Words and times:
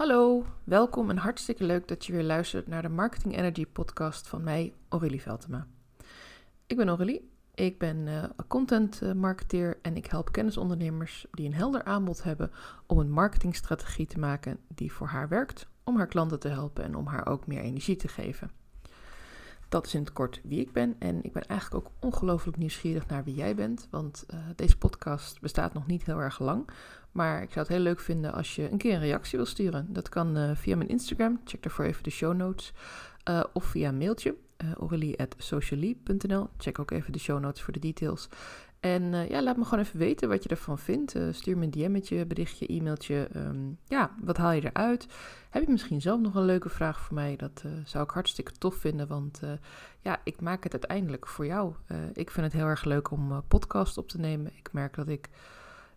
Hallo, 0.00 0.44
welkom 0.64 1.10
en 1.10 1.16
hartstikke 1.16 1.64
leuk 1.64 1.88
dat 1.88 2.06
je 2.06 2.12
weer 2.12 2.22
luistert 2.22 2.66
naar 2.66 2.82
de 2.82 2.88
Marketing 2.88 3.36
Energy 3.36 3.66
podcast 3.66 4.28
van 4.28 4.42
mij, 4.42 4.74
Aurélie 4.88 5.22
Veltema. 5.22 5.66
Ik 6.66 6.76
ben 6.76 6.88
Aurélie, 6.88 7.30
ik 7.54 7.78
ben 7.78 7.96
uh, 8.06 8.24
content 8.48 9.02
eh, 9.02 9.12
marketeer 9.12 9.78
en 9.82 9.96
ik 9.96 10.06
help 10.06 10.32
kennisondernemers 10.32 11.26
die 11.30 11.46
een 11.46 11.54
helder 11.54 11.84
aanbod 11.84 12.22
hebben 12.22 12.50
om 12.86 12.98
een 12.98 13.10
marketingstrategie 13.10 14.06
te 14.06 14.18
maken 14.18 14.58
die 14.68 14.92
voor 14.92 15.06
haar 15.06 15.28
werkt, 15.28 15.66
om 15.84 15.96
haar 15.96 16.08
klanten 16.08 16.40
te 16.40 16.48
helpen 16.48 16.84
en 16.84 16.96
om 16.96 17.06
haar 17.06 17.26
ook 17.26 17.46
meer 17.46 17.60
energie 17.60 17.96
te 17.96 18.08
geven. 18.08 18.50
Dat 19.70 19.86
is 19.86 19.94
in 19.94 20.00
het 20.00 20.12
kort 20.12 20.40
wie 20.44 20.60
ik 20.60 20.72
ben. 20.72 20.96
En 20.98 21.22
ik 21.22 21.32
ben 21.32 21.46
eigenlijk 21.46 21.86
ook 21.86 21.92
ongelooflijk 22.00 22.56
nieuwsgierig 22.56 23.06
naar 23.06 23.24
wie 23.24 23.34
jij 23.34 23.54
bent. 23.54 23.88
Want 23.90 24.26
uh, 24.34 24.40
deze 24.56 24.78
podcast 24.78 25.40
bestaat 25.40 25.72
nog 25.72 25.86
niet 25.86 26.04
heel 26.04 26.18
erg 26.18 26.38
lang. 26.38 26.70
Maar 27.12 27.42
ik 27.42 27.48
zou 27.52 27.58
het 27.60 27.68
heel 27.68 27.84
leuk 27.84 28.00
vinden 28.00 28.32
als 28.32 28.54
je 28.54 28.70
een 28.70 28.78
keer 28.78 28.94
een 28.94 29.00
reactie 29.00 29.38
wil 29.38 29.46
sturen. 29.46 29.86
Dat 29.88 30.08
kan 30.08 30.36
uh, 30.36 30.50
via 30.54 30.76
mijn 30.76 30.88
Instagram. 30.88 31.40
Check 31.44 31.62
daarvoor 31.62 31.84
even 31.84 32.02
de 32.02 32.10
show 32.10 32.36
notes. 32.36 32.72
Uh, 33.28 33.44
of 33.52 33.64
via 33.64 33.92
mailtje. 33.92 34.34
Uh, 34.64 36.44
Check 36.56 36.78
ook 36.78 36.90
even 36.90 37.12
de 37.12 37.18
show 37.18 37.40
notes 37.40 37.62
voor 37.62 37.72
de 37.72 37.78
details. 37.78 38.28
En 38.80 39.28
ja, 39.28 39.42
laat 39.42 39.56
me 39.56 39.64
gewoon 39.64 39.84
even 39.84 39.98
weten 39.98 40.28
wat 40.28 40.42
je 40.42 40.48
ervan 40.48 40.78
vindt. 40.78 41.16
Stuur 41.30 41.58
me 41.58 41.64
een 41.64 41.70
DM'tje, 41.70 42.26
berichtje, 42.26 42.66
e-mailtje. 42.66 43.28
Um, 43.36 43.78
ja, 43.84 44.14
wat 44.22 44.36
haal 44.36 44.52
je 44.52 44.64
eruit? 44.64 45.06
Heb 45.50 45.62
je 45.62 45.70
misschien 45.70 46.00
zelf 46.00 46.20
nog 46.20 46.34
een 46.34 46.44
leuke 46.44 46.68
vraag 46.68 47.00
voor 47.00 47.14
mij? 47.14 47.36
Dat 47.36 47.64
zou 47.84 48.04
ik 48.04 48.10
hartstikke 48.10 48.52
tof 48.52 48.74
vinden, 48.74 49.06
want 49.06 49.40
ja, 50.00 50.20
ik 50.24 50.40
maak 50.40 50.62
het 50.62 50.72
uiteindelijk 50.72 51.26
voor 51.26 51.46
jou. 51.46 51.74
ik 52.12 52.30
vind 52.30 52.46
het 52.46 52.54
heel 52.54 52.66
erg 52.66 52.84
leuk 52.84 53.10
om 53.10 53.42
podcast 53.48 53.98
op 53.98 54.08
te 54.08 54.18
nemen. 54.18 54.52
Ik 54.56 54.72
merk 54.72 54.94
dat 54.94 55.08
ik 55.08 55.28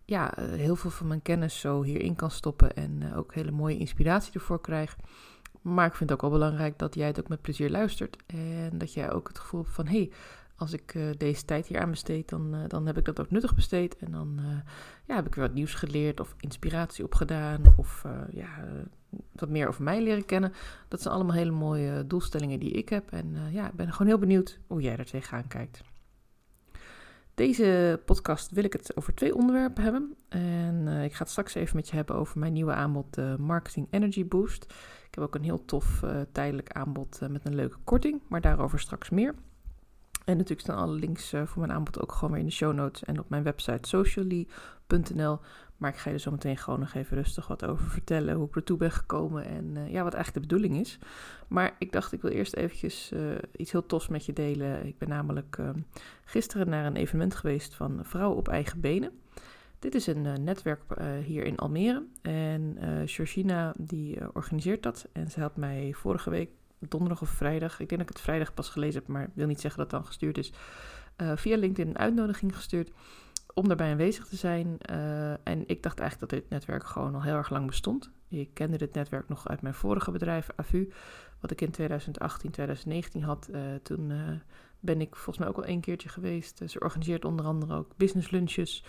ja, 0.04 0.32
heel 0.36 0.76
veel 0.76 0.90
van 0.90 1.06
mijn 1.06 1.22
kennis 1.22 1.60
zo 1.60 1.82
hierin 1.82 2.16
kan 2.16 2.30
stoppen 2.30 2.76
en 2.76 3.14
ook 3.14 3.34
hele 3.34 3.50
mooie 3.50 3.78
inspiratie 3.78 4.32
ervoor 4.32 4.60
krijg. 4.60 4.96
Maar 5.62 5.86
ik 5.86 5.94
vind 5.94 6.10
het 6.10 6.18
ook 6.18 6.30
wel 6.30 6.38
belangrijk 6.38 6.78
dat 6.78 6.94
jij 6.94 7.06
het 7.06 7.20
ook 7.20 7.28
met 7.28 7.42
plezier 7.42 7.70
luistert 7.70 8.16
en 8.26 8.78
dat 8.78 8.92
jij 8.92 9.12
ook 9.12 9.28
het 9.28 9.38
gevoel 9.38 9.62
hebt 9.62 9.74
van... 9.74 9.86
Hey, 9.86 10.10
als 10.56 10.72
ik 10.72 10.94
uh, 10.94 11.10
deze 11.16 11.44
tijd 11.44 11.66
hier 11.66 11.80
aan 11.80 11.90
besteed, 11.90 12.28
dan, 12.28 12.56
dan 12.68 12.86
heb 12.86 12.98
ik 12.98 13.04
dat 13.04 13.20
ook 13.20 13.30
nuttig 13.30 13.54
besteed. 13.54 13.96
En 13.96 14.10
dan 14.10 14.40
ja, 15.04 15.14
heb 15.14 15.26
ik 15.26 15.34
weer 15.34 15.44
wat 15.44 15.54
nieuws 15.54 15.74
geleerd 15.74 16.20
of 16.20 16.34
inspiratie 16.40 17.04
opgedaan. 17.04 17.62
Of 17.76 18.04
ja, 18.30 18.48
wat 19.32 19.48
meer 19.48 19.68
over 19.68 19.82
mij 19.82 20.02
leren 20.02 20.24
kennen. 20.24 20.52
Dat 20.88 21.02
zijn 21.02 21.14
allemaal 21.14 21.34
hele 21.34 21.50
mooie 21.50 22.06
doelstellingen 22.06 22.60
die 22.60 22.70
ik 22.70 22.88
heb. 22.88 23.10
En 23.10 23.36
ja, 23.50 23.66
ik 23.66 23.74
ben 23.74 23.92
gewoon 23.92 24.06
heel 24.06 24.18
benieuwd 24.18 24.58
hoe 24.66 24.80
jij 24.80 24.96
er 24.96 25.04
tegenaan 25.04 25.46
kijkt. 25.46 25.82
Deze 27.34 28.00
podcast 28.04 28.50
wil 28.50 28.64
ik 28.64 28.72
het 28.72 28.96
over 28.96 29.14
twee 29.14 29.34
onderwerpen 29.34 29.82
hebben. 29.82 30.14
En 30.28 30.88
ik 30.88 31.12
ga 31.12 31.18
het 31.18 31.30
straks 31.30 31.54
even 31.54 31.76
met 31.76 31.88
je 31.88 31.96
hebben 31.96 32.16
over 32.16 32.38
mijn 32.38 32.52
nieuwe 32.52 32.72
aanbod, 32.72 33.14
de 33.14 33.36
Marketing 33.38 33.86
Energy 33.90 34.26
Boost. 34.26 34.64
Ik 35.08 35.14
heb 35.14 35.24
ook 35.24 35.34
een 35.34 35.42
heel 35.42 35.64
tof 35.64 36.02
tijdelijk 36.32 36.72
aanbod 36.72 37.20
met 37.30 37.46
een 37.46 37.54
leuke 37.54 37.78
korting, 37.84 38.20
maar 38.28 38.40
daarover 38.40 38.80
straks 38.80 39.10
meer. 39.10 39.34
En 40.24 40.36
natuurlijk 40.36 40.60
staan 40.60 40.76
alle 40.78 40.94
links 40.94 41.32
uh, 41.32 41.46
voor 41.46 41.60
mijn 41.60 41.72
aanbod 41.72 42.00
ook 42.00 42.12
gewoon 42.12 42.30
weer 42.30 42.40
in 42.40 42.46
de 42.46 42.52
show 42.52 42.74
notes 42.74 43.04
en 43.04 43.18
op 43.18 43.28
mijn 43.28 43.42
website 43.42 43.88
socially.nl. 43.88 45.38
Maar 45.76 45.90
ik 45.90 45.96
ga 45.96 46.08
je 46.08 46.14
er 46.14 46.20
zo 46.20 46.30
meteen 46.30 46.56
gewoon 46.56 46.80
nog 46.80 46.94
even 46.94 47.16
rustig 47.16 47.46
wat 47.46 47.64
over 47.64 47.86
vertellen, 47.86 48.34
hoe 48.34 48.46
ik 48.46 48.56
ertoe 48.56 48.76
ben 48.76 48.90
gekomen 48.90 49.44
en 49.44 49.64
uh, 49.76 49.92
ja, 49.92 50.02
wat 50.02 50.14
eigenlijk 50.14 50.48
de 50.48 50.54
bedoeling 50.54 50.80
is. 50.80 50.98
Maar 51.48 51.76
ik 51.78 51.92
dacht, 51.92 52.12
ik 52.12 52.22
wil 52.22 52.30
eerst 52.30 52.54
eventjes 52.54 53.12
uh, 53.12 53.34
iets 53.56 53.72
heel 53.72 53.86
tofs 53.86 54.08
met 54.08 54.26
je 54.26 54.32
delen. 54.32 54.86
Ik 54.86 54.98
ben 54.98 55.08
namelijk 55.08 55.58
gisteren 56.24 56.68
naar 56.68 56.86
een 56.86 56.96
evenement 56.96 57.34
geweest 57.34 57.74
van 57.74 58.00
Vrouwen 58.02 58.36
op 58.38 58.48
eigen 58.48 58.80
benen. 58.80 59.10
Dit 59.78 59.94
is 59.94 60.06
een 60.06 60.44
netwerk 60.44 60.82
hier 61.24 61.44
in 61.44 61.56
Almere 61.56 62.06
en 62.22 62.76
Georgina 63.04 63.74
die 63.78 64.34
organiseert 64.34 64.82
dat. 64.82 65.08
En 65.12 65.30
ze 65.30 65.40
had 65.40 65.56
mij 65.56 65.92
vorige 65.92 66.30
week 66.30 66.50
donderdag 66.78 67.22
of 67.22 67.28
vrijdag. 67.28 67.72
Ik 67.72 67.88
denk 67.88 68.00
dat 68.00 68.10
ik 68.10 68.16
het 68.16 68.24
vrijdag 68.24 68.54
pas 68.54 68.68
gelezen 68.68 69.00
heb, 69.00 69.08
maar 69.08 69.30
wil 69.34 69.46
niet 69.46 69.60
zeggen 69.60 69.80
dat 69.80 69.90
het 69.90 70.00
dan 70.00 70.08
gestuurd 70.08 70.38
is. 70.38 70.52
Uh, 71.16 71.32
via 71.36 71.56
LinkedIn 71.56 71.90
een 71.90 71.98
uitnodiging 71.98 72.56
gestuurd 72.56 72.90
om 73.54 73.68
daarbij 73.68 73.90
aanwezig 73.90 74.26
te 74.26 74.36
zijn. 74.36 74.78
Uh, 74.90 75.30
en 75.30 75.62
ik 75.66 75.82
dacht 75.82 75.98
eigenlijk 75.98 76.30
dat 76.30 76.40
dit 76.40 76.50
netwerk 76.50 76.86
gewoon 76.86 77.14
al 77.14 77.22
heel 77.22 77.34
erg 77.34 77.50
lang 77.50 77.66
bestond. 77.66 78.10
Ik 78.28 78.50
kende 78.54 78.76
dit 78.76 78.94
netwerk 78.94 79.28
nog 79.28 79.48
uit 79.48 79.62
mijn 79.62 79.74
vorige 79.74 80.10
bedrijf, 80.10 80.48
AVU, 80.56 80.92
wat 81.40 81.50
ik 81.50 81.60
in 81.60 81.70
2018, 81.70 82.50
2019 82.50 83.22
had. 83.22 83.48
Uh, 83.50 83.60
toen 83.82 84.12
ben 84.80 85.00
ik 85.00 85.16
volgens 85.16 85.38
mij 85.38 85.48
ook 85.48 85.56
al 85.56 85.64
één 85.64 85.80
keertje 85.80 86.08
geweest. 86.08 86.62
ze 86.66 86.80
organiseert 86.80 87.24
onder 87.24 87.44
andere 87.44 87.74
ook 87.74 87.96
business 87.96 88.30
lunches. 88.30 88.84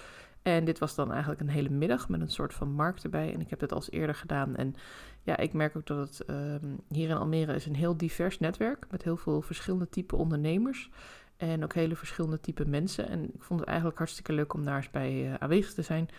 En 0.45 0.65
dit 0.65 0.79
was 0.79 0.95
dan 0.95 1.11
eigenlijk 1.11 1.41
een 1.41 1.49
hele 1.49 1.69
middag 1.69 2.09
met 2.09 2.21
een 2.21 2.29
soort 2.29 2.53
van 2.53 2.71
markt 2.71 3.03
erbij. 3.03 3.33
En 3.33 3.41
ik 3.41 3.49
heb 3.49 3.59
dit 3.59 3.71
al 3.71 3.83
eerder 3.89 4.15
gedaan. 4.15 4.55
En 4.55 4.75
ja, 5.21 5.37
ik 5.37 5.53
merk 5.53 5.77
ook 5.77 5.85
dat 5.85 5.97
het 5.97 6.29
um, 6.29 6.79
hier 6.89 7.09
in 7.09 7.15
Almere 7.15 7.55
is 7.55 7.65
een 7.65 7.75
heel 7.75 7.97
divers 7.97 8.39
netwerk. 8.39 8.85
Met 8.91 9.03
heel 9.03 9.17
veel 9.17 9.41
verschillende 9.41 9.89
type 9.89 10.15
ondernemers. 10.15 10.89
En 11.37 11.63
ook 11.63 11.73
hele 11.73 11.95
verschillende 11.95 12.39
type 12.39 12.65
mensen. 12.65 13.07
En 13.07 13.33
ik 13.33 13.43
vond 13.43 13.59
het 13.59 13.69
eigenlijk 13.69 13.97
hartstikke 13.97 14.33
leuk 14.33 14.53
om 14.53 14.63
daar 14.63 14.75
eens 14.75 14.91
bij 14.91 15.25
uh, 15.25 15.33
aanwezig 15.33 15.73
te 15.73 15.81
zijn. 15.81 16.09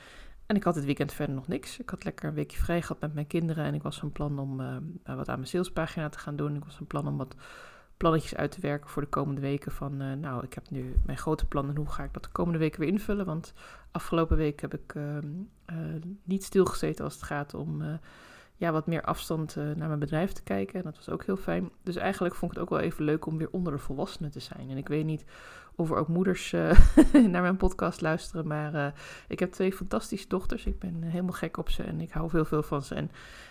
En 0.47 0.57
ik 0.57 0.63
had 0.63 0.75
het 0.75 0.85
weekend 0.85 1.13
verder 1.13 1.35
nog 1.35 1.49
niks. 1.49 1.79
Ik 1.79 1.91
had 1.91 2.05
lekker 2.05 2.29
een 2.29 2.35
weekje 2.35 2.59
vrij 2.59 2.83
gehad 2.83 3.01
met 3.01 3.15
mijn 3.15 3.27
kinderen. 3.27 3.65
En 3.65 3.75
ik 3.75 3.83
was 3.83 3.99
van 3.99 4.13
plan 4.13 4.39
om 4.39 4.61
uh, 4.61 4.77
wat 5.05 5.29
aan 5.29 5.39
mijn 5.39 5.47
salespagina 5.47 6.09
te 6.09 6.19
gaan 6.19 6.37
doen. 6.37 6.57
Ik 6.57 6.65
was 6.65 6.77
van 6.77 6.87
plan 6.87 7.07
om 7.07 7.17
wat 7.17 7.35
plannetjes 7.97 8.35
uit 8.35 8.51
te 8.51 8.61
werken 8.61 8.91
voor 8.91 9.03
de 9.03 9.09
komende 9.09 9.41
weken. 9.41 9.73
Van 9.73 10.03
uh, 10.03 10.13
nou, 10.13 10.45
ik 10.45 10.55
heb 10.55 10.71
nu 10.71 10.95
mijn 11.05 11.19
grote 11.19 11.47
plannen. 11.47 11.77
Hoe 11.77 11.91
ga 11.91 12.05
ik 12.05 12.13
dat 12.13 12.23
de 12.23 12.31
komende 12.31 12.59
weken 12.59 12.81
weer 12.81 12.89
invullen? 12.89 13.27
Want 13.27 13.53
afgelopen 13.91 14.37
week 14.37 14.61
heb 14.61 14.75
ik 14.75 14.95
uh, 14.95 15.19
niet 16.25 16.45
stilgezeten 16.45 17.05
als 17.05 17.15
het 17.15 17.23
gaat 17.23 17.55
om 17.55 17.99
ja, 18.57 18.73
wat 18.73 18.87
meer 18.87 19.03
afstand 19.03 19.57
naar 19.57 19.89
mijn 19.89 19.99
bedrijf 19.99 20.33
te 20.33 20.43
kijken. 20.43 20.79
En 20.79 20.83
dat 20.85 20.97
was 20.97 21.09
ook 21.09 21.25
heel 21.25 21.37
fijn. 21.37 21.71
Dus 21.83 21.97
eigenlijk 21.97 22.35
vond 22.35 22.53
ik 22.53 22.59
het 22.59 22.67
ook 22.67 22.79
wel 22.79 22.87
even 22.87 23.05
leuk 23.05 23.27
om 23.27 23.39
weer 23.39 23.51
onder 23.51 23.73
de 23.73 23.79
volwassenen 23.79 24.31
te 24.31 24.41
zijn. 24.41 24.71
En 24.71 24.77
ik 24.77 24.89
weet 24.89 25.05
niet 25.05 25.25
of 25.75 25.91
er 25.91 25.97
ook 25.97 26.09
moeders 26.09 26.51
naar 27.33 27.43
mijn 27.43 27.57
podcast 27.57 28.01
luisteren. 28.01 28.47
Maar 28.47 28.95
ik 29.29 29.39
heb 29.39 29.53
twee 29.53 29.73
fantastische 29.73 30.29
dochters. 30.29 30.67
Ik 30.67 30.79
ben 30.79 31.03
helemaal 31.03 31.33
gek 31.33 31.57
op 31.57 31.71
ze 31.71 31.83
en 31.83 32.01
ik 32.01 32.11
hou 32.11 32.31
veel, 32.31 32.45
veel 32.45 32.63
van 32.63 32.83
ze. 32.83 32.95
En 32.95 33.11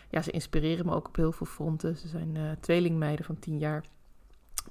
ja, 0.09 0.22
ze 0.22 0.31
inspireren 0.31 0.85
me 0.85 0.94
ook 0.94 1.07
op 1.07 1.16
heel 1.16 1.31
veel 1.31 1.45
fronten. 1.45 1.95
Ze 1.95 2.07
zijn 2.07 2.57
tweelingmeiden 2.59 3.25
van 3.25 3.39
tien 3.39 3.57
jaar. 3.57 3.83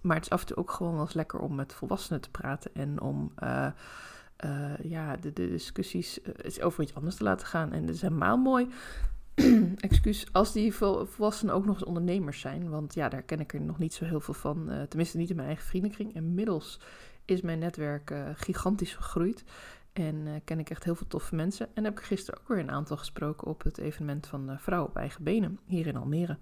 Maar 0.00 0.16
het 0.16 0.24
is 0.24 0.30
af 0.30 0.40
en 0.40 0.46
toe 0.46 0.56
ook 0.56 0.70
gewoon 0.70 0.92
wel 0.92 1.02
eens 1.02 1.14
lekker 1.14 1.40
om 1.40 1.54
met 1.54 1.72
volwassenen 1.72 2.20
te 2.20 2.30
praten 2.30 2.70
en 2.74 3.00
om 3.00 3.32
uh, 3.42 3.66
uh, 4.44 4.76
ja, 4.82 5.16
de, 5.16 5.32
de 5.32 5.48
discussies 5.48 6.18
uh, 6.58 6.66
over 6.66 6.82
iets 6.82 6.94
anders 6.94 7.16
te 7.16 7.24
laten 7.24 7.46
gaan. 7.46 7.72
En 7.72 7.80
het 7.80 7.94
is 7.94 8.02
helemaal 8.02 8.36
mooi. 8.36 8.68
Excuus, 9.76 10.26
als 10.32 10.52
die 10.52 10.74
volwassenen 10.74 11.54
ook 11.54 11.64
nog 11.64 11.74
eens 11.74 11.84
ondernemers 11.84 12.40
zijn. 12.40 12.70
Want 12.70 12.94
ja, 12.94 13.08
daar 13.08 13.22
ken 13.22 13.40
ik 13.40 13.54
er 13.54 13.60
nog 13.60 13.78
niet 13.78 13.94
zo 13.94 14.04
heel 14.04 14.20
veel 14.20 14.34
van. 14.34 14.86
tenminste, 14.88 15.16
niet 15.16 15.30
in 15.30 15.36
mijn 15.36 15.48
eigen 15.48 15.66
vriendenkring. 15.66 16.14
Inmiddels 16.14 16.80
is 17.24 17.40
mijn 17.40 17.58
netwerk 17.58 18.14
gigantisch 18.34 18.94
gegroeid. 18.94 19.44
En 19.92 20.42
ken 20.44 20.58
ik 20.58 20.70
echt 20.70 20.84
heel 20.84 20.94
veel 20.94 21.06
toffe 21.06 21.34
mensen. 21.34 21.68
En 21.74 21.84
heb 21.84 21.98
ik 21.98 22.04
gisteren 22.04 22.40
ook 22.40 22.48
weer 22.48 22.58
een 22.58 22.70
aantal 22.70 22.96
gesproken 22.96 23.46
op 23.46 23.62
het 23.62 23.78
evenement 23.78 24.26
van 24.26 24.56
Vrouw 24.58 24.84
op 24.84 24.96
Eigen 24.96 25.24
Benen 25.24 25.58
hier 25.66 25.86
in 25.86 25.96
Almere 25.96 26.38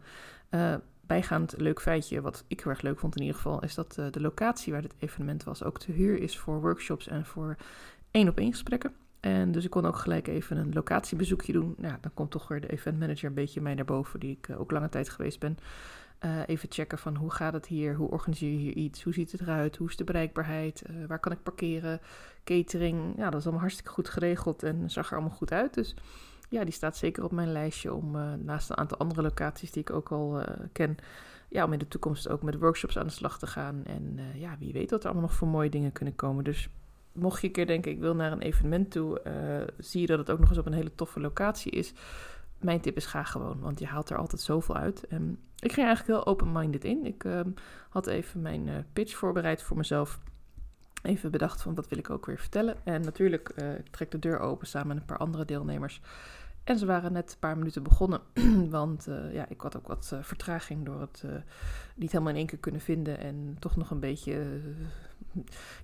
bijgaand 1.07 1.55
leuk 1.57 1.81
feitje, 1.81 2.21
wat 2.21 2.45
ik 2.47 2.61
heel 2.61 2.73
erg 2.73 2.83
leuk 2.83 2.99
vond 2.99 3.17
in 3.17 3.23
ieder 3.23 3.37
geval, 3.37 3.63
is 3.63 3.75
dat 3.75 3.97
uh, 3.99 4.07
de 4.11 4.21
locatie 4.21 4.73
waar 4.73 4.83
dit 4.83 4.95
evenement 4.99 5.45
was 5.45 5.65
ook 5.65 5.79
te 5.79 5.93
huur 5.93 6.21
is 6.21 6.39
voor 6.39 6.61
workshops 6.61 7.09
en 7.09 7.27
voor 7.27 7.57
één 8.11 8.29
op 8.29 8.39
één 8.39 8.51
gesprekken. 8.51 8.93
En 9.21 9.53
dus 9.53 9.65
ik 9.65 9.71
kon 9.71 9.87
ook 9.87 9.97
gelijk 9.97 10.27
even 10.27 10.57
een 10.57 10.73
locatiebezoekje 10.73 11.53
doen. 11.53 11.75
Nou, 11.79 11.95
dan 12.01 12.15
komt 12.15 12.31
toch 12.31 12.49
weer 12.49 12.61
de 12.61 12.69
eventmanager 12.69 13.29
een 13.29 13.35
beetje 13.35 13.61
mij 13.61 13.75
naar 13.75 13.85
boven, 13.85 14.21
die 14.21 14.37
ik 14.37 14.49
uh, 14.49 14.61
ook 14.61 14.71
lange 14.71 14.89
tijd 14.89 15.09
geweest 15.09 15.41
ben. 15.41 15.59
Uh, 16.25 16.41
even 16.47 16.69
checken 16.73 16.99
van 16.99 17.17
hoe 17.17 17.31
gaat 17.31 17.53
het 17.53 17.67
hier, 17.67 17.95
hoe 17.95 18.11
organiseer 18.11 18.51
je 18.51 18.59
hier 18.59 18.75
iets, 18.75 19.03
hoe 19.03 19.13
ziet 19.13 19.33
het 19.33 19.41
eruit, 19.41 19.77
hoe 19.77 19.89
is 19.89 19.97
de 19.97 20.05
bereikbaarheid, 20.05 20.83
waar 21.07 21.19
kan 21.19 21.33
ik 21.33 21.43
parkeren, 21.43 22.01
catering. 22.45 23.17
Ja, 23.17 23.31
dat 23.31 23.35
is 23.39 23.43
allemaal 23.43 23.61
hartstikke 23.61 23.93
goed 23.93 24.09
geregeld 24.09 24.63
en 24.63 24.91
zag 24.91 25.11
er 25.11 25.17
allemaal 25.17 25.37
goed 25.37 25.53
uit. 25.53 25.75
Dus 25.75 25.95
ja, 26.53 26.65
die 26.65 26.73
staat 26.73 26.97
zeker 26.97 27.25
op 27.25 27.33
mijn 27.33 27.53
lijstje 27.53 27.95
om 27.95 28.17
uh, 28.17 28.33
naast 28.39 28.71
een 28.71 28.77
aantal 28.77 28.99
andere 28.99 29.23
locaties 29.23 29.71
die 29.71 29.83
ik 29.83 29.91
ook 29.91 30.11
al 30.11 30.39
uh, 30.39 30.47
ken, 30.73 30.97
ja, 31.49 31.65
om 31.65 31.73
in 31.73 31.79
de 31.79 31.89
toekomst 31.89 32.29
ook 32.29 32.43
met 32.43 32.59
workshops 32.59 32.99
aan 32.99 33.07
de 33.07 33.13
slag 33.13 33.39
te 33.39 33.47
gaan. 33.47 33.83
En 33.85 34.17
uh, 34.17 34.41
ja, 34.41 34.57
wie 34.59 34.73
weet 34.73 34.91
wat 34.91 35.01
er 35.01 35.11
allemaal 35.11 35.29
nog 35.29 35.37
voor 35.37 35.49
mooie 35.49 35.71
dingen 35.71 35.93
kunnen 35.93 36.15
komen. 36.15 36.45
Dus 36.45 36.69
mocht 37.13 37.41
je 37.41 37.47
een 37.47 37.53
keer 37.53 37.67
denken, 37.67 37.91
ik 37.91 38.01
wil 38.01 38.15
naar 38.15 38.33
een 38.33 38.41
evenement 38.41 38.91
toe, 38.91 39.21
zie 39.79 40.01
je 40.01 40.07
dat 40.07 40.19
het 40.19 40.31
ook 40.31 40.39
nog 40.39 40.49
eens 40.49 40.59
op 40.59 40.67
een 40.67 40.73
hele 40.73 40.95
toffe 40.95 41.21
locatie 41.21 41.73
is. 41.73 41.93
Mijn 42.59 42.81
tip 42.81 42.97
is 42.97 43.07
ga 43.07 43.23
gewoon, 43.23 43.61
want 43.61 43.79
je 43.79 43.87
haalt 43.87 44.11
er 44.11 44.17
altijd 44.17 44.41
zoveel 44.41 44.77
uit. 44.77 45.07
En 45.07 45.39
ik 45.59 45.73
ging 45.73 45.87
eigenlijk 45.87 46.19
heel 46.19 46.33
open-minded 46.33 46.85
in. 46.85 47.07
Ik 47.07 47.25
ehm, 47.25 47.51
had 47.89 48.07
even 48.07 48.43
mijn 48.43 48.87
pitch 48.93 49.17
voorbereid 49.17 49.63
voor 49.63 49.77
mezelf 49.77 50.21
even 51.03 51.31
bedacht 51.31 51.63
van 51.63 51.75
wat 51.75 51.89
wil 51.89 51.99
ik 51.99 52.11
ook 52.11 52.27
weer 52.27 52.39
vertellen. 52.39 52.77
En 52.85 53.01
natuurlijk, 53.01 53.53
uh, 53.57 53.75
ik 53.75 53.89
trek 53.91 54.11
de 54.11 54.19
deur 54.19 54.39
open 54.39 54.67
samen 54.67 54.89
met 54.89 54.97
een 54.97 55.05
paar 55.05 55.19
andere 55.19 55.45
deelnemers. 55.45 56.01
En 56.65 56.79
ze 56.79 56.87
waren 56.87 57.13
net 57.13 57.33
een 57.33 57.39
paar 57.39 57.59
minuten 57.59 57.83
begonnen, 57.83 58.21
want 58.71 59.09
uh, 59.09 59.35
ja, 59.35 59.49
ik 59.49 59.61
had 59.61 59.77
ook 59.77 59.89
wat 59.89 60.11
uh, 60.15 60.23
vertraging 60.23 60.85
door 60.85 61.01
het 61.01 61.23
uh, 61.27 61.33
niet 61.95 62.13
helemaal 62.13 62.33
in 62.33 62.39
één 62.39 62.47
keer 62.47 62.59
kunnen 62.59 62.81
vinden 62.81 63.19
en 63.19 63.57
toch 63.59 63.77
nog 63.77 63.91
een 63.91 64.01
beetje, 64.01 64.61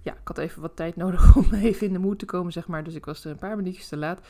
ja, 0.03 0.13
ik 0.13 0.29
had 0.29 0.39
even 0.39 0.63
wat 0.63 0.77
tijd 0.77 0.97
nodig 0.97 1.37
om 1.37 1.55
even 1.55 1.87
in 1.87 1.93
de 1.93 1.99
moed 1.99 2.19
te 2.19 2.25
komen, 2.25 2.53
zeg 2.53 2.67
maar. 2.67 2.85
Dus 2.85 2.95
ik 2.95 3.05
was 3.05 3.25
er 3.25 3.31
een 3.31 3.37
paar 3.37 3.57
minuutjes 3.57 3.89
te 3.89 3.97
laat. 3.97 4.21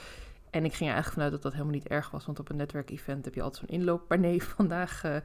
En 0.51 0.65
ik 0.65 0.75
ging 0.75 0.89
er 0.89 0.95
eigenlijk 0.95 1.13
vanuit 1.13 1.33
dat 1.33 1.43
dat 1.43 1.53
helemaal 1.53 1.73
niet 1.73 1.89
erg 1.89 2.11
was, 2.11 2.27
want 2.27 2.39
op 2.39 2.51
een 2.51 2.57
netwerkevent 2.57 3.25
heb 3.25 3.35
je 3.35 3.43
altijd 3.43 3.67
zo'n 3.67 3.79
inloop. 3.79 4.09
Maar 4.09 4.19
nee, 4.19 4.43
vandaag 4.57 5.05
uh, 5.05 5.17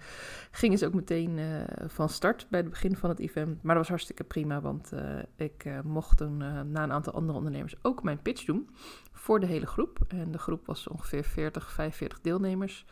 gingen 0.52 0.78
ze 0.78 0.86
ook 0.86 0.94
meteen 0.94 1.38
uh, 1.38 1.62
van 1.88 2.10
start 2.10 2.48
bij 2.50 2.60
het 2.60 2.70
begin 2.70 2.96
van 2.96 3.10
het 3.10 3.20
event. 3.20 3.64
Maar 3.64 3.76
dat 3.76 3.84
was 3.84 3.88
hartstikke 3.88 4.24
prima, 4.24 4.62
want 4.62 4.92
uh, 4.94 5.02
ik 5.36 5.66
mocht 5.84 6.18
toen 6.18 6.38
na 6.72 6.84
een 6.84 6.92
aantal 6.92 7.14
andere 7.14 7.38
ondernemers 7.38 7.76
ook 7.82 8.04
mijn 8.04 8.22
pitch 8.22 8.46
doen 8.46 8.70
voor 9.12 9.40
de 9.40 9.46
hele 9.46 9.66
groep. 9.66 10.00
En 10.08 10.32
de 10.32 10.38
groep 10.38 10.66
was 10.66 10.88
ongeveer 10.88 11.24
40, 11.24 11.72
45 11.72 12.22
deelnemers, 12.22 12.86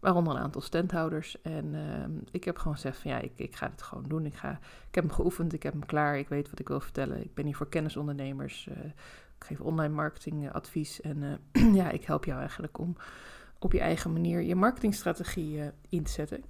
waaronder 0.00 0.32
een 0.32 0.42
aantal 0.42 0.60
standhouders. 0.60 1.42
En 1.42 1.74
ehm, 1.74 2.10
ik 2.30 2.44
heb 2.44 2.58
gewoon 2.58 2.74
gezegd 2.74 2.98
van 2.98 3.10
ja, 3.10 3.18
ik, 3.18 3.32
ik 3.36 3.56
ga 3.56 3.68
dit 3.68 3.82
gewoon 3.82 4.04
doen. 4.08 4.26
Ik, 4.26 4.34
ga, 4.34 4.50
ik 4.88 4.94
heb 4.94 5.04
hem 5.04 5.12
geoefend, 5.12 5.52
ik 5.52 5.62
heb 5.62 5.72
hem 5.72 5.86
klaar, 5.86 6.18
ik 6.18 6.28
weet 6.28 6.50
wat 6.50 6.60
ik 6.60 6.68
wil 6.68 6.80
vertellen. 6.80 7.22
Ik 7.22 7.34
ben 7.34 7.44
hier 7.44 7.56
voor 7.56 7.68
kennisondernemers 7.68 8.68
ik 9.38 9.44
geef 9.44 9.60
online 9.60 9.94
marketingadvies 9.94 11.00
en 11.00 11.40
uh, 11.52 11.74
ja, 11.80 11.90
ik 11.90 12.04
help 12.04 12.24
jou 12.24 12.40
eigenlijk 12.40 12.78
om 12.78 12.96
op 13.58 13.72
je 13.72 13.80
eigen 13.80 14.12
manier 14.12 14.42
je 14.42 14.54
marketingstrategie 14.54 15.56
uh, 15.56 15.66
in 15.88 16.02
te 16.02 16.10
zetten. 16.10 16.44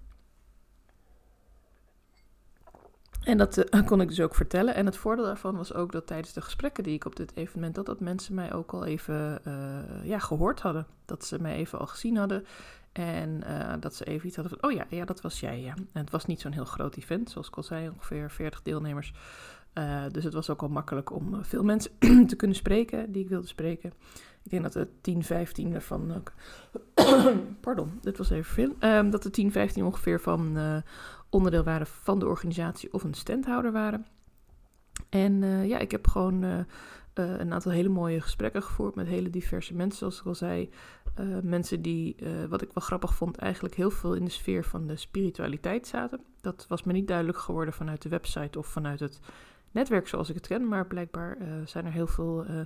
En 3.23 3.39
dat 3.39 3.65
kon 3.87 4.01
ik 4.01 4.09
dus 4.09 4.21
ook 4.21 4.35
vertellen. 4.35 4.75
En 4.75 4.87
het 4.87 4.97
voordeel 4.97 5.25
daarvan 5.25 5.57
was 5.57 5.75
ook 5.75 5.93
dat 5.93 6.07
tijdens 6.07 6.33
de 6.33 6.41
gesprekken 6.41 6.85
die 6.85 6.95
ik 6.95 7.05
op 7.05 7.17
dit 7.17 7.37
evenement 7.37 7.77
had, 7.77 7.87
dat 7.87 8.01
mensen 8.01 8.35
mij 8.35 8.53
ook 8.53 8.73
al 8.73 8.85
even 8.85 9.41
ja, 10.03 10.19
gehoord 10.19 10.61
hadden. 10.61 10.87
Dat 11.05 11.25
ze 11.25 11.41
mij 11.41 11.55
even 11.55 11.79
al 11.79 11.87
gezien 11.87 12.17
hadden. 12.17 12.47
En 12.93 13.43
dat 13.81 13.95
ze 13.95 14.05
even 14.05 14.27
iets 14.27 14.37
hadden 14.37 14.59
van, 14.59 14.71
oh 14.71 14.77
ja, 14.77 14.87
ja, 14.89 15.05
dat 15.05 15.21
was 15.21 15.41
jij, 15.41 15.61
ja. 15.61 15.75
En 15.75 16.01
het 16.01 16.11
was 16.11 16.25
niet 16.25 16.41
zo'n 16.41 16.53
heel 16.53 16.65
groot 16.65 16.97
event, 16.97 17.31
zoals 17.31 17.49
ik 17.49 17.57
al 17.57 17.63
zei, 17.63 17.89
ongeveer 17.89 18.31
40 18.31 18.63
deelnemers. 18.63 19.13
Uh, 19.79 20.05
dus 20.11 20.25
het 20.25 20.35
was 20.35 20.51
ook 20.51 20.63
al 20.63 20.69
makkelijk 20.69 21.13
om 21.13 21.35
uh, 21.35 21.41
veel 21.43 21.65
mensen 21.65 21.91
te 22.27 22.37
kunnen 22.37 22.57
spreken 22.57 23.13
die 23.13 23.23
ik 23.23 23.29
wilde 23.29 23.47
spreken. 23.47 23.93
Ik 24.43 24.51
denk 24.51 24.63
dat 24.63 24.75
er 24.75 24.89
10, 25.01 25.25
15 25.25 25.75
ervan 25.75 26.15
ook. 26.15 26.33
pardon, 27.61 27.99
dit 28.01 28.19
was 28.19 28.31
even 28.31 28.53
veel. 28.53 28.91
Um, 28.91 29.11
dat 29.11 29.25
er 29.25 29.31
10, 29.31 29.53
15 29.53 29.85
ongeveer 29.85 30.21
van 30.21 30.57
uh, 30.57 30.77
onderdeel 31.31 31.65
waren 31.65 31.87
van 31.87 32.19
de 32.19 32.27
organisatie 32.27 32.93
of 32.93 33.05
een 33.05 33.15
standhouder 33.15 33.73
waren. 33.73 34.07
En 35.09 35.67
ja, 35.67 35.79
ik 35.79 35.91
heb 35.91 36.07
gewoon 36.07 36.67
een 37.15 37.53
aantal 37.53 37.73
hele 37.73 37.89
mooie 37.89 38.21
gesprekken 38.21 38.63
gevoerd 38.63 38.95
met 38.95 39.07
hele 39.07 39.31
diverse 39.31 39.75
mensen, 39.75 39.99
zoals 39.99 40.21
ik 40.21 40.27
al 40.27 40.35
zei. 40.35 40.71
mensen 41.43 41.83
die, 41.83 42.17
wat 42.49 42.63
ik 42.63 42.71
wel 42.75 42.85
grappig 42.85 43.15
vond, 43.15 43.37
eigenlijk 43.37 43.75
heel 43.75 43.91
veel 43.91 44.15
in 44.15 44.25
de 44.25 44.31
sfeer 44.31 44.65
van 44.65 44.87
de 44.87 44.97
spiritualiteit 44.97 45.87
zaten. 45.87 46.21
Dat 46.41 46.67
was 46.69 46.83
me 46.83 46.93
niet 46.93 47.09
duidelijk 47.09 47.39
geworden 47.39 47.75
vanuit 47.75 48.03
de 48.03 48.09
website 48.09 48.59
of 48.59 48.67
vanuit 48.67 49.01
het 49.01 49.21
netwerk 49.71 50.09
zoals 50.09 50.29
ik 50.29 50.35
het 50.35 50.47
ken. 50.47 50.69
Maar 50.69 50.87
blijkbaar 50.87 51.39
uh, 51.41 51.47
zijn 51.65 51.85
er 51.85 51.93
heel 51.93 52.07
veel 52.07 52.45
uh, 52.51 52.61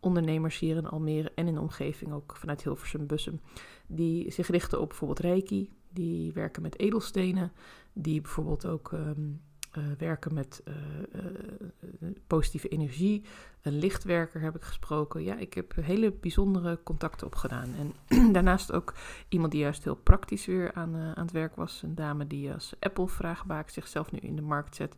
ondernemers 0.00 0.58
hier 0.58 0.76
in 0.76 0.86
Almere 0.86 1.32
en 1.34 1.48
in 1.48 1.54
de 1.54 1.60
omgeving, 1.60 2.12
ook 2.12 2.36
vanuit 2.36 2.62
Hilversum, 2.62 3.06
Bussum, 3.06 3.40
die 3.86 4.30
zich 4.30 4.48
richten 4.48 4.80
op 4.80 4.88
bijvoorbeeld 4.88 5.20
reiki, 5.20 5.70
die 5.88 6.32
werken 6.32 6.62
met 6.62 6.78
edelstenen, 6.78 7.52
die 7.92 8.20
bijvoorbeeld 8.20 8.66
ook 8.66 8.92
um, 8.92 9.40
uh, 9.78 9.84
werken 9.98 10.34
met 10.34 10.62
positieve 12.26 12.68
energie. 12.68 13.24
Een 13.62 13.78
lichtwerker 13.78 14.40
heb 14.40 14.56
ik 14.56 14.62
gesproken. 14.62 15.22
Ja, 15.22 15.36
ik 15.36 15.54
heb 15.54 15.74
hele 15.74 16.12
bijzondere 16.12 16.80
contacten 16.82 17.26
opgedaan. 17.26 17.68
En 17.78 17.92
daarnaast 18.32 18.72
ook 18.72 18.94
iemand 19.28 19.52
die 19.52 19.60
juist 19.60 19.84
heel 19.84 19.94
praktisch 19.96 20.46
weer 20.46 20.72
aan, 20.72 20.96
aan 20.96 21.24
het 21.24 21.32
werk 21.32 21.56
was. 21.56 21.82
Een 21.82 21.94
dame 21.94 22.26
die 22.26 22.52
als 22.52 22.74
Apple-vraagbaak 22.80 23.68
zichzelf 23.68 24.12
nu 24.12 24.18
in 24.18 24.36
de 24.36 24.42
markt 24.42 24.74
zet. 24.74 24.94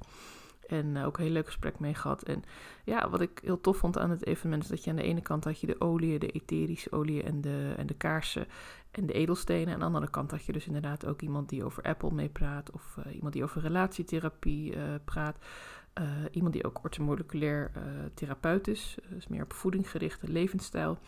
En 0.71 0.87
uh, 0.87 1.07
ook 1.07 1.17
een 1.17 1.25
heel 1.25 1.33
leuk 1.33 1.47
gesprek 1.47 1.79
mee 1.79 1.95
gehad. 1.95 2.23
En 2.23 2.43
ja, 2.85 3.11
wat 3.11 3.21
ik 3.21 3.41
heel 3.45 3.61
tof 3.61 3.77
vond 3.77 3.99
aan 3.99 4.11
het 4.11 4.27
evenement 4.27 4.63
is 4.63 4.69
dat 4.69 4.85
je 4.85 4.91
aan 4.91 4.97
de 4.97 5.03
ene 5.03 5.21
kant 5.21 5.45
had 5.45 5.61
je 5.61 5.67
de 5.67 5.81
olie, 5.81 6.19
de 6.19 6.31
etherische 6.31 6.93
olie 6.93 7.23
en 7.23 7.41
de, 7.41 7.75
en 7.77 7.87
de 7.87 7.95
kaarsen 7.95 8.47
en 8.91 9.07
de 9.07 9.13
edelstenen. 9.13 9.67
En 9.67 9.73
aan 9.73 9.79
de 9.79 9.85
andere 9.85 10.11
kant 10.11 10.31
had 10.31 10.45
je 10.45 10.53
dus 10.53 10.67
inderdaad 10.67 11.07
ook 11.07 11.23
iemand 11.23 11.49
die 11.49 11.65
over 11.65 11.83
Apple 11.83 12.11
meepraat. 12.11 12.71
Of 12.71 12.97
uh, 12.99 13.15
iemand 13.15 13.33
die 13.33 13.43
over 13.43 13.61
relatietherapie 13.61 14.77
uh, 14.77 14.83
praat. 15.05 15.39
iemand 16.31 16.53
die 16.53 16.65
ook 16.65 16.85
ortomoleculair 16.85 17.71
therapeut 18.15 18.69
is. 18.69 18.99
dus 19.09 19.29
meer 19.29 19.43
op 19.43 19.53
voeding 19.53 19.91
gerichte 19.91 20.29
levensstijl. 20.29 20.99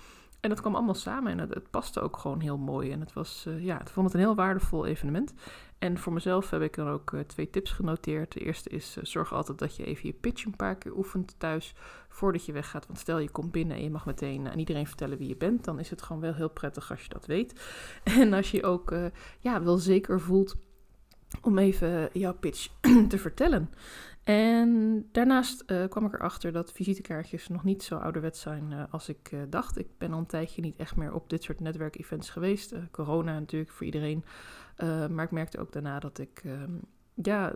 En 0.41 0.49
dat 0.49 0.61
kwam 0.61 0.75
allemaal 0.75 0.95
samen 0.95 1.33
en 1.33 1.39
het, 1.39 1.55
het 1.55 1.71
paste 1.71 2.01
ook 2.01 2.17
gewoon 2.17 2.41
heel 2.41 2.59
mooi. 2.59 2.91
En 2.91 3.01
het 3.01 3.13
was, 3.13 3.47
ja, 3.59 3.81
ik 3.81 3.89
vond 3.89 4.07
het 4.07 4.15
een 4.15 4.21
heel 4.21 4.35
waardevol 4.35 4.87
evenement. 4.87 5.35
En 5.83 5.99
voor 5.99 6.13
mezelf 6.13 6.51
heb 6.51 6.63
ik 6.63 6.77
er 6.77 6.87
ook 6.87 7.13
uh, 7.13 7.21
twee 7.21 7.51
tips 7.51 7.71
genoteerd. 7.71 8.33
De 8.33 8.41
eerste 8.41 8.69
is, 8.69 8.97
uh, 8.97 9.05
zorg 9.05 9.33
altijd 9.33 9.59
dat 9.59 9.77
je 9.77 9.85
even 9.85 10.07
je 10.07 10.13
pitch 10.13 10.45
een 10.45 10.57
paar 10.57 10.77
keer 10.77 10.97
oefent 10.97 11.35
thuis 11.39 11.75
voordat 12.09 12.47
je 12.47 12.53
weggaat. 12.53 12.87
Want 12.87 12.99
stel 12.99 13.19
je 13.19 13.31
komt 13.31 13.53
binnen 13.53 13.77
en 13.77 13.83
je 13.83 13.91
mag 13.91 14.07
meteen 14.07 14.49
aan 14.49 14.59
iedereen 14.59 14.87
vertellen 14.87 15.19
wie 15.19 15.29
je 15.29 15.37
bent, 15.37 15.65
dan 15.65 15.79
is 15.79 15.91
het 15.91 16.03
gewoon 16.03 16.23
wel 16.23 16.35
heel 16.35 16.51
prettig 16.51 16.91
als 16.91 17.03
je 17.03 17.09
dat 17.09 17.27
weet. 17.27 17.61
En 18.19 18.33
als 18.33 18.51
je 18.51 18.65
ook 18.65 18.95
ja, 19.41 19.63
wel 19.63 19.77
zeker 19.77 20.21
voelt 20.21 20.57
om 21.41 21.59
even 21.59 22.09
jouw 22.13 22.35
pitch 22.35 22.69
te 23.09 23.19
vertellen. 23.19 23.71
En 24.25 25.03
daarnaast 25.13 25.65
kwam 25.89 26.07
ik 26.07 26.13
erachter 26.13 26.53
dat 26.53 26.73
visitekaartjes 26.73 27.49
nog 27.49 27.65
niet 27.65 27.83
zo 27.83 27.97
ouderwets 27.97 28.41
zijn 28.41 28.91
als 28.91 29.09
ik 29.09 29.31
dacht. 29.51 29.79
Ik 29.79 29.89
ben 29.99 30.13
al 30.13 30.19
een 30.19 30.27
tijdje 30.27 30.63
niet 30.63 30.77
echt 30.77 30.97
meer 30.97 31.15
op 31.15 31.31
dit 31.31 31.43
soort 31.43 31.61
netwerkevents 31.61 32.31
geweest. 32.31 32.75
corona 32.91 33.39
natuurlijk 33.39 33.71
voor 33.71 33.87
iedereen. 33.87 34.25
Maar 35.11 35.25
ik 35.25 35.31
merkte 35.31 35.59
ook 35.59 35.73
daarna 35.73 35.99
dat 35.99 36.19
ik 36.19 36.41
ehm, 36.45 36.73
ja, 37.15 37.53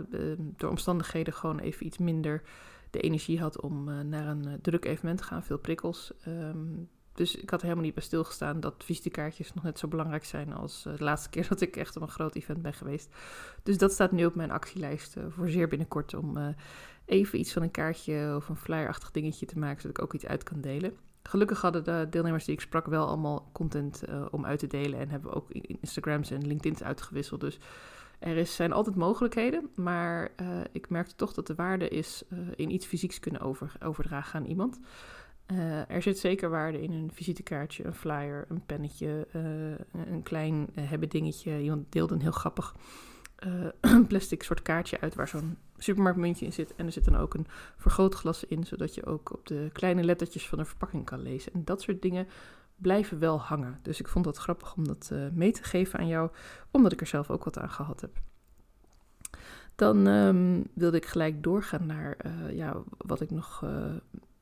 door 0.57 0.71
omstandigheden 0.71 1.35
gewoon 1.35 1.59
even 1.59 1.87
iets 1.87 1.99
minder 1.99 2.43
de 2.91 3.01
energie 3.01 3.41
had 3.41 3.61
om 3.61 3.85
naar 4.09 4.27
een 4.27 4.59
druk 4.63 4.85
evenement 4.85 5.19
te 5.19 5.25
gaan. 5.25 5.45
Veel 5.45 5.59
prikkels. 5.59 6.13
Um, 6.29 6.89
dus 7.13 7.37
ik 7.37 7.51
had 7.51 7.59
er 7.59 7.65
helemaal 7.65 7.85
niet 7.85 7.95
bij 7.95 8.03
stilgestaan 8.03 8.61
dat 8.61 8.85
visitekaartjes 8.85 9.55
nog 9.55 9.65
net 9.65 9.79
zo 9.79 9.89
belangrijk 9.89 10.25
zijn 10.25 10.53
als 10.53 10.83
de 10.83 10.97
laatste 10.99 11.31
keer 11.31 11.49
dat 11.49 11.61
ik 11.61 11.77
echt 11.77 11.97
op 11.97 12.03
een 12.03 12.09
groot 12.09 12.35
event 12.35 12.63
ben 12.63 12.75
geweest. 12.75 13.15
Dus 13.63 13.79
dat 13.79 13.93
staat 13.93 14.13
nu 14.13 14.25
op 14.25 14.35
mijn 14.35 14.51
actielijst 14.51 15.17
voor 15.29 15.49
zeer 15.49 15.69
binnenkort 15.69 16.15
om 16.15 16.55
even 17.05 17.39
iets 17.39 17.53
van 17.53 17.63
een 17.63 17.71
kaartje 17.71 18.35
of 18.37 18.49
een 18.49 18.57
flyerachtig 18.57 19.11
dingetje 19.11 19.47
te 19.47 19.59
maken, 19.59 19.81
zodat 19.81 19.97
ik 19.97 20.05
ook 20.05 20.15
iets 20.15 20.27
uit 20.27 20.43
kan 20.43 20.61
delen. 20.61 20.97
Gelukkig 21.29 21.61
hadden 21.61 21.85
de 21.85 22.07
deelnemers 22.11 22.45
die 22.45 22.55
ik 22.55 22.61
sprak 22.61 22.87
wel 22.87 23.07
allemaal 23.07 23.49
content 23.53 24.03
om 24.31 24.45
uit 24.45 24.59
te 24.59 24.67
delen 24.67 24.99
en 24.99 25.09
hebben 25.09 25.35
ook 25.35 25.51
Instagrams 25.51 26.31
en 26.31 26.47
LinkedIn's 26.47 26.83
uitgewisseld. 26.83 27.41
Dus 27.41 27.59
er 28.19 28.37
is, 28.37 28.55
zijn 28.55 28.73
altijd 28.73 28.97
mogelijkheden, 28.97 29.71
maar 29.75 30.31
ik 30.73 30.89
merkte 30.89 31.15
toch 31.15 31.33
dat 31.33 31.47
de 31.47 31.55
waarde 31.55 31.89
is 31.89 32.23
in 32.55 32.71
iets 32.71 32.87
fysieks 32.87 33.21
kunnen 33.21 33.41
over, 33.41 33.73
overdragen 33.83 34.41
aan 34.41 34.47
iemand. 34.47 34.81
Er 35.89 36.03
zit 36.03 36.19
zeker 36.19 36.51
waarde 36.51 36.83
in 36.83 36.93
een 36.93 37.11
visitekaartje, 37.13 37.85
een 37.85 37.95
flyer, 37.95 38.45
een 38.49 38.67
pennetje, 38.67 39.27
een 39.93 40.23
klein 40.23 40.69
hebben 40.81 41.09
dingetje. 41.09 41.61
Iemand 41.61 41.93
deelde 41.93 42.15
een 42.15 42.21
heel 42.21 42.31
grappig 42.31 42.75
plastic 44.09 44.43
soort 44.43 44.63
kaartje 44.63 45.01
uit 45.01 45.15
waar 45.15 45.29
zo'n 45.29 45.57
supermarktmuntje 45.79 46.45
in 46.45 46.53
zit. 46.53 46.75
En 46.75 46.87
er 46.87 46.93
zit 46.93 47.05
dan 47.05 47.17
ook 47.17 47.35
een 47.35 47.47
vergrootglas 47.77 48.45
in, 48.45 48.65
zodat 48.65 48.95
je 48.95 49.07
ook 49.07 49.33
op 49.33 49.47
de 49.47 49.71
kleine 49.73 50.05
lettertjes 50.05 50.49
van 50.49 50.59
de 50.59 50.65
verpakking 50.65 51.05
kan 51.05 51.23
lezen. 51.23 51.53
En 51.53 51.65
dat 51.65 51.83
soort 51.83 52.03
dingen 52.03 52.27
blijven 52.77 53.19
wel 53.19 53.41
hangen. 53.41 53.79
Dus 53.83 54.01
ik 54.01 54.09
vond 54.09 54.25
dat 54.25 54.37
grappig 54.37 54.75
om 54.75 54.87
dat 54.87 55.13
mee 55.33 55.53
te 55.53 55.63
geven 55.63 55.99
aan 55.99 56.07
jou, 56.07 56.31
omdat 56.71 56.93
ik 56.93 57.01
er 57.01 57.07
zelf 57.07 57.31
ook 57.31 57.45
wat 57.45 57.59
aan 57.59 57.71
gehad 57.71 58.01
heb. 58.01 58.21
Dan 59.75 60.07
um, 60.07 60.67
wilde 60.75 60.97
ik 60.97 61.07
gelijk 61.07 61.43
doorgaan 61.43 61.87
naar 61.87 62.17
ja, 62.53 62.83
wat 62.99 63.21
ik 63.21 63.31
nog 63.31 63.65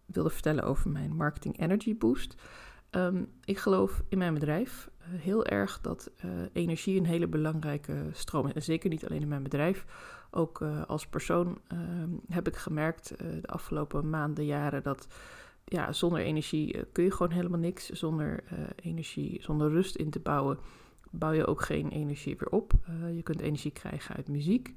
wilde 0.06 0.30
vertellen 0.30 0.64
over 0.64 0.90
mijn 0.90 1.16
Marketing 1.16 1.60
Energy 1.60 1.96
Boost. 1.96 2.34
Um, 2.90 3.28
ik 3.44 3.58
geloof 3.58 4.02
in 4.08 4.18
mijn 4.18 4.34
bedrijf 4.34 4.90
heel 5.00 5.46
erg 5.46 5.80
dat 5.80 6.10
energie 6.52 6.98
een 6.98 7.06
hele 7.06 7.26
belangrijke 7.26 8.08
stroom 8.12 8.46
is. 8.46 8.52
En 8.52 8.62
zeker 8.62 8.90
niet 8.90 9.06
alleen 9.06 9.22
in 9.22 9.28
mijn 9.28 9.42
bedrijf. 9.42 9.86
Ook 10.34 10.60
uh, 10.60 10.82
als 10.86 11.06
persoon 11.06 11.58
ehm, 11.66 12.10
heb 12.28 12.46
ik 12.46 12.56
gemerkt 12.56 13.08
de 13.18 13.46
afgelopen 13.46 14.10
maanden, 14.10 14.44
jaren 14.44 14.82
dat 14.82 15.06
ja, 15.64 15.92
zonder 15.92 16.20
energie 16.20 16.84
kun 16.92 17.04
je 17.04 17.10
gewoon 17.10 17.32
helemaal 17.32 17.58
niks. 17.58 17.90
Zonder 17.90 18.44
energie, 18.76 19.42
zonder 19.42 19.70
rust 19.70 19.96
in 19.96 20.10
te 20.10 20.18
bouwen, 20.18 20.58
bouw 21.10 21.32
je 21.32 21.46
ook 21.46 21.62
geen 21.62 21.88
energie 21.88 22.36
weer 22.38 22.48
op. 22.48 22.72
je 23.14 23.22
kunt 23.22 23.40
energie 23.40 23.70
krijgen 23.70 24.16
uit 24.16 24.28
muziek. 24.28 24.74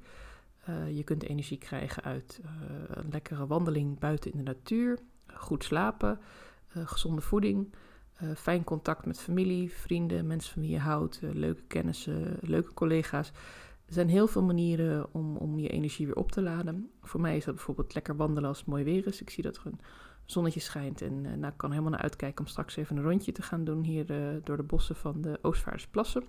je 0.92 1.02
kunt 1.04 1.22
energie 1.22 1.58
krijgen 1.58 2.02
uit 2.02 2.40
een 2.88 3.10
lekkere 3.10 3.46
wandeling 3.46 3.98
buiten 3.98 4.30
in 4.32 4.36
de 4.36 4.44
natuur 4.44 4.98
goed 5.34 5.64
slapen, 5.64 6.20
gezonde 6.68 7.20
voeding, 7.20 7.74
fijn 8.36 8.64
contact 8.64 9.06
met 9.06 9.20
familie, 9.20 9.72
vrienden, 9.72 10.26
mensen 10.26 10.52
van 10.52 10.62
wie 10.62 10.70
je 10.70 10.78
houdt, 10.78 11.20
leuke 11.22 11.62
kennissen, 11.66 12.36
leuke 12.40 12.74
collega's. 12.74 13.32
Er 13.88 13.94
zijn 13.94 14.08
heel 14.08 14.26
veel 14.26 14.42
manieren 14.42 15.14
om, 15.14 15.36
om 15.36 15.58
je 15.58 15.68
energie 15.68 16.06
weer 16.06 16.16
op 16.16 16.32
te 16.32 16.42
laden. 16.42 16.90
Voor 17.02 17.20
mij 17.20 17.36
is 17.36 17.44
dat 17.44 17.54
bijvoorbeeld 17.54 17.94
lekker 17.94 18.16
wandelen 18.16 18.48
als 18.48 18.58
het 18.58 18.66
mooi 18.66 18.84
weer 18.84 19.06
is. 19.06 19.20
Ik 19.20 19.30
zie 19.30 19.42
dat 19.42 19.56
er 19.56 19.66
een 19.66 19.80
zonnetje 20.24 20.60
schijnt 20.60 21.02
en 21.02 21.20
nou, 21.22 21.46
ik 21.46 21.56
kan 21.56 21.70
helemaal 21.70 21.90
naar 21.90 22.00
uitkijken 22.02 22.44
om 22.44 22.50
straks 22.50 22.76
even 22.76 22.96
een 22.96 23.02
rondje 23.02 23.32
te 23.32 23.42
gaan 23.42 23.64
doen 23.64 23.82
hier 23.82 24.06
door 24.44 24.56
de 24.56 24.62
bossen 24.62 24.96
van 24.96 25.20
de 25.20 25.38
Oostvaardersplassen. 25.42 26.24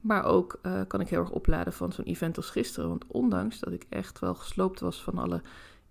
Maar 0.00 0.24
ook 0.24 0.60
kan 0.86 1.00
ik 1.00 1.08
heel 1.08 1.20
erg 1.20 1.30
opladen 1.30 1.72
van 1.72 1.92
zo'n 1.92 2.04
event 2.04 2.36
als 2.36 2.50
gisteren. 2.50 2.88
Want 2.88 3.06
ondanks 3.06 3.58
dat 3.58 3.72
ik 3.72 3.86
echt 3.88 4.18
wel 4.18 4.34
gesloopt 4.34 4.80
was 4.80 5.02
van 5.02 5.18
alle 5.18 5.42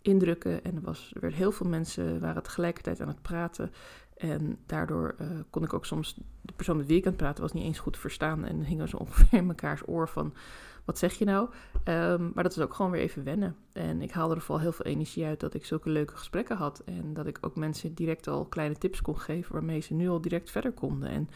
indrukken. 0.02 0.64
En 0.64 0.76
er, 0.76 0.82
was, 0.82 1.12
er 1.14 1.22
werden 1.22 1.40
heel 1.40 1.52
veel 1.52 1.70
mensen 1.70 2.20
waren 2.20 2.44
tegelijkertijd 2.44 3.02
aan 3.02 3.08
het 3.08 3.22
praten. 3.22 3.72
En 4.18 4.58
daardoor 4.66 5.16
kon 5.50 5.64
ik 5.64 5.74
ook 5.74 5.86
soms 5.86 6.20
persoon 6.56 6.78
met 6.78 6.86
wie 6.86 6.98
ik 6.98 7.04
aan 7.04 7.12
het 7.12 7.22
praten 7.22 7.42
was 7.42 7.54
niet 7.54 7.64
eens 7.64 7.80
goed 7.80 7.98
verstaan. 7.98 8.46
En 8.46 8.64
hingen 8.64 8.88
zo 8.88 8.98
ongeveer 9.06 9.40
in 9.40 9.46
mekaars 9.46 9.82
oor 9.86 10.10
van, 10.10 10.34
wat 10.86 10.98
zeg 10.98 11.14
je 11.14 11.26
nou? 11.26 11.50
Um, 11.84 12.32
maar 12.34 12.44
dat 12.44 12.58
is 12.58 12.64
ook 12.64 12.74
gewoon 12.74 12.92
weer 12.92 13.02
even 13.02 13.24
wennen. 13.24 13.56
En 13.74 14.02
ik 14.02 14.12
haalde 14.12 14.36
er 14.36 14.42
vooral 14.42 14.64
heel 14.64 14.72
veel 14.72 14.86
energie 14.86 15.26
uit 15.26 15.40
dat 15.40 15.54
ik 15.54 15.66
zulke 15.66 15.90
leuke 15.90 16.16
gesprekken 16.16 16.56
had. 16.56 16.82
En 16.86 17.14
dat 17.14 17.28
ik 17.28 17.38
ook 17.42 17.56
mensen 17.56 17.94
direct 17.94 18.28
al 18.28 18.46
kleine 18.46 18.76
tips 18.76 19.02
kon 19.02 19.20
geven 19.20 19.54
waarmee 19.54 19.80
ze 19.80 19.94
nu 19.94 20.10
al 20.10 20.22
direct 20.22 20.52
verder 20.52 20.72
konden. 20.72 21.10
En 21.10 21.30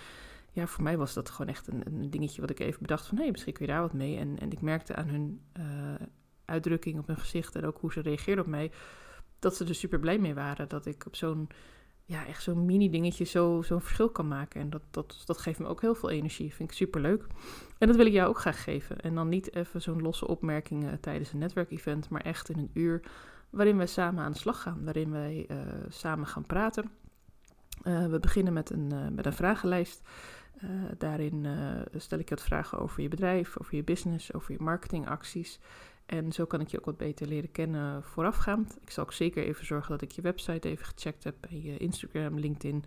ja, 0.52 0.68
voor 0.68 0.84
mij 0.84 0.98
was 0.98 1.14
dat 1.14 1.30
gewoon 1.30 1.52
echt 1.52 1.68
een, 1.68 1.82
een 1.86 2.10
dingetje 2.10 2.42
wat 2.42 2.50
ik 2.50 2.60
even 2.60 2.82
bedacht 2.82 3.06
van... 3.06 3.18
hé, 3.18 3.24
hey, 3.24 3.32
misschien 3.32 3.54
kun 3.54 3.66
je 3.66 3.72
daar 3.72 3.82
wat 3.82 3.94
mee. 3.94 4.18
En, 4.18 4.40
en 4.40 4.52
ik 4.52 4.62
merkte 4.62 4.96
aan 4.96 5.08
hun 5.08 5.42
uh, 5.58 5.64
uitdrukking 6.46 7.00
op 7.00 7.08
hun 7.08 7.18
gezicht 7.18 7.56
en 7.56 7.66
ook 7.66 7.78
hoe 7.78 7.92
ze 7.92 8.02
reageerden 8.02 8.44
op 8.44 8.50
mij... 8.50 8.72
dat 9.40 9.56
ze 9.56 9.66
er 9.66 9.76
super 9.76 10.00
blij 10.00 10.18
mee 10.18 10.34
waren 10.34 10.70
dat 10.70 10.86
ik 10.86 11.06
op 11.06 11.16
zo'n 11.16 11.50
ja, 12.10 12.26
echt 12.26 12.44
zo'n 12.44 12.66
mini 12.66 12.90
dingetje 12.90 13.24
zo, 13.24 13.62
zo'n 13.62 13.82
verschil 13.82 14.10
kan 14.10 14.28
maken. 14.28 14.62
En 14.62 14.70
dat, 14.70 14.82
dat, 14.92 15.22
dat 15.26 15.38
geeft 15.38 15.60
me 15.60 15.68
ook 15.68 15.82
heel 15.82 15.96
veel 15.96 16.10
energie. 16.10 16.54
Vind 16.54 16.70
ik 16.70 16.76
super 16.76 17.02
leuk. 17.02 17.26
En 17.78 17.88
dat 17.88 17.96
wil 17.96 18.06
ik 18.06 18.14
jou 18.14 18.30
ook 18.30 18.40
graag 18.40 18.64
geven. 18.64 19.00
En 19.00 19.16
dan 19.16 19.30
niet 19.30 19.56
even 19.56 19.82
zo'n 19.82 20.02
losse 20.02 20.28
opmerkingen 20.28 21.00
tijdens 21.00 21.34
een 21.34 21.40
netwerkevent, 21.40 22.10
maar 22.10 22.22
echt 22.22 22.50
in 22.50 22.58
een 22.58 22.70
uur 22.74 23.02
waarin 23.50 23.78
wij 23.78 23.86
samen 23.86 24.24
aan 24.24 24.32
de 24.32 24.38
slag 24.38 24.62
gaan. 24.62 24.84
Waarin 24.84 25.12
wij 25.12 25.46
uh, 25.52 25.58
samen 25.90 26.28
gaan 26.28 26.46
praten. 26.46 26.92
Uh, 27.84 28.06
we 28.06 28.20
beginnen 28.20 28.54
met 28.54 28.70
een, 28.70 29.14
met 29.16 29.26
een 29.26 29.34
vragenlijst. 29.34 30.02
daarin 30.98 31.48
stel 31.96 32.20
ik 32.20 32.30
wat 32.30 32.42
vragen 32.42 32.80
over 32.80 33.02
je 33.02 33.08
bedrijf, 33.08 33.58
over 33.60 33.76
je 33.76 33.84
business, 33.84 34.34
over 34.34 34.52
je 34.52 34.62
marketingacties. 34.62 35.60
En 36.10 36.32
zo 36.32 36.46
kan 36.46 36.62
ik 36.62 36.68
je 36.68 36.78
ook 36.78 36.86
wat 36.86 36.98
beter 36.98 37.28
leren 37.28 37.52
kennen 37.52 38.04
voorafgaand. 38.04 38.78
Ik 38.82 38.90
zal 38.90 39.04
ook 39.04 39.14
zeker 39.14 39.44
even 39.44 39.66
zorgen 39.66 39.92
dat 39.92 40.02
ik 40.02 40.12
je 40.12 40.22
website 40.22 40.70
even 40.70 40.86
gecheckt 40.86 41.24
heb. 41.24 41.36
En 41.50 41.62
je 41.62 41.78
Instagram, 41.78 42.40
LinkedIn. 42.40 42.84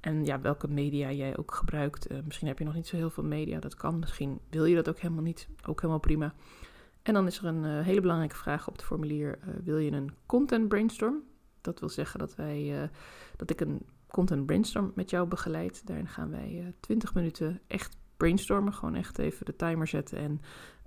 En 0.00 0.24
ja, 0.24 0.40
welke 0.40 0.68
media 0.68 1.12
jij 1.12 1.36
ook 1.36 1.54
gebruikt. 1.54 2.10
Uh, 2.10 2.18
misschien 2.24 2.46
heb 2.46 2.58
je 2.58 2.64
nog 2.64 2.74
niet 2.74 2.86
zo 2.86 2.96
heel 2.96 3.10
veel 3.10 3.24
media, 3.24 3.60
dat 3.60 3.74
kan. 3.74 3.98
Misschien 3.98 4.40
wil 4.50 4.64
je 4.64 4.74
dat 4.74 4.88
ook 4.88 4.98
helemaal 4.98 5.22
niet. 5.22 5.48
Ook 5.66 5.80
helemaal 5.80 6.00
prima. 6.00 6.34
En 7.02 7.14
dan 7.14 7.26
is 7.26 7.38
er 7.38 7.44
een 7.44 7.64
uh, 7.64 7.84
hele 7.84 8.00
belangrijke 8.00 8.36
vraag 8.36 8.68
op 8.68 8.72
het 8.72 8.84
formulier. 8.84 9.38
Uh, 9.38 9.54
wil 9.64 9.78
je 9.78 9.90
een 9.90 10.14
content 10.26 10.68
brainstorm? 10.68 11.22
Dat 11.60 11.80
wil 11.80 11.88
zeggen 11.88 12.18
dat, 12.18 12.34
wij, 12.34 12.90
dat 13.36 13.50
ik 13.50 13.60
een 13.60 13.86
content 14.08 14.46
brainstorm 14.46 14.92
met 14.94 15.10
jou 15.10 15.28
begeleid. 15.28 15.86
Daarin 15.86 16.08
gaan 16.08 16.30
wij 16.30 16.74
20 16.80 17.14
minuten 17.14 17.60
echt 17.66 17.96
brainstormen. 18.20 18.72
Gewoon 18.72 18.94
echt 18.94 19.18
even 19.18 19.46
de 19.46 19.56
timer 19.56 19.86
zetten. 19.86 20.18
En 20.18 20.40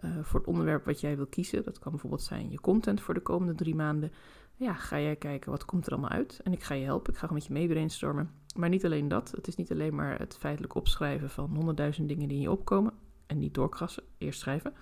uh, 0.05 0.23
voor 0.23 0.39
het 0.39 0.49
onderwerp 0.49 0.85
wat 0.85 0.99
jij 0.99 1.15
wil 1.15 1.25
kiezen, 1.25 1.63
dat 1.63 1.79
kan 1.79 1.91
bijvoorbeeld 1.91 2.21
zijn 2.21 2.49
je 2.49 2.59
content 2.59 3.01
voor 3.01 3.13
de 3.13 3.21
komende 3.21 3.55
drie 3.55 3.75
maanden. 3.75 4.11
Ja, 4.55 4.73
ga 4.73 4.99
jij 4.99 5.15
kijken 5.15 5.51
wat 5.51 5.65
komt 5.65 5.85
er 5.85 5.91
allemaal 5.91 6.09
uit. 6.09 6.39
En 6.43 6.51
ik 6.51 6.63
ga 6.63 6.73
je 6.73 6.85
helpen. 6.85 7.13
Ik 7.13 7.19
ga 7.19 7.27
gewoon 7.27 7.37
met 7.37 7.47
je 7.47 7.53
mee 7.53 7.67
brainstormen. 7.67 8.31
Maar 8.55 8.69
niet 8.69 8.85
alleen 8.85 9.07
dat. 9.07 9.31
Het 9.35 9.47
is 9.47 9.55
niet 9.55 9.71
alleen 9.71 9.95
maar 9.95 10.19
het 10.19 10.37
feitelijk 10.39 10.75
opschrijven 10.75 11.29
van 11.29 11.55
honderdduizend 11.55 12.07
dingen 12.07 12.27
die 12.27 12.37
in 12.37 12.43
je 12.43 12.51
opkomen. 12.51 12.93
En 13.25 13.39
niet 13.39 13.53
doorkrassen, 13.53 14.03
eerst 14.17 14.39
schrijven. 14.39 14.73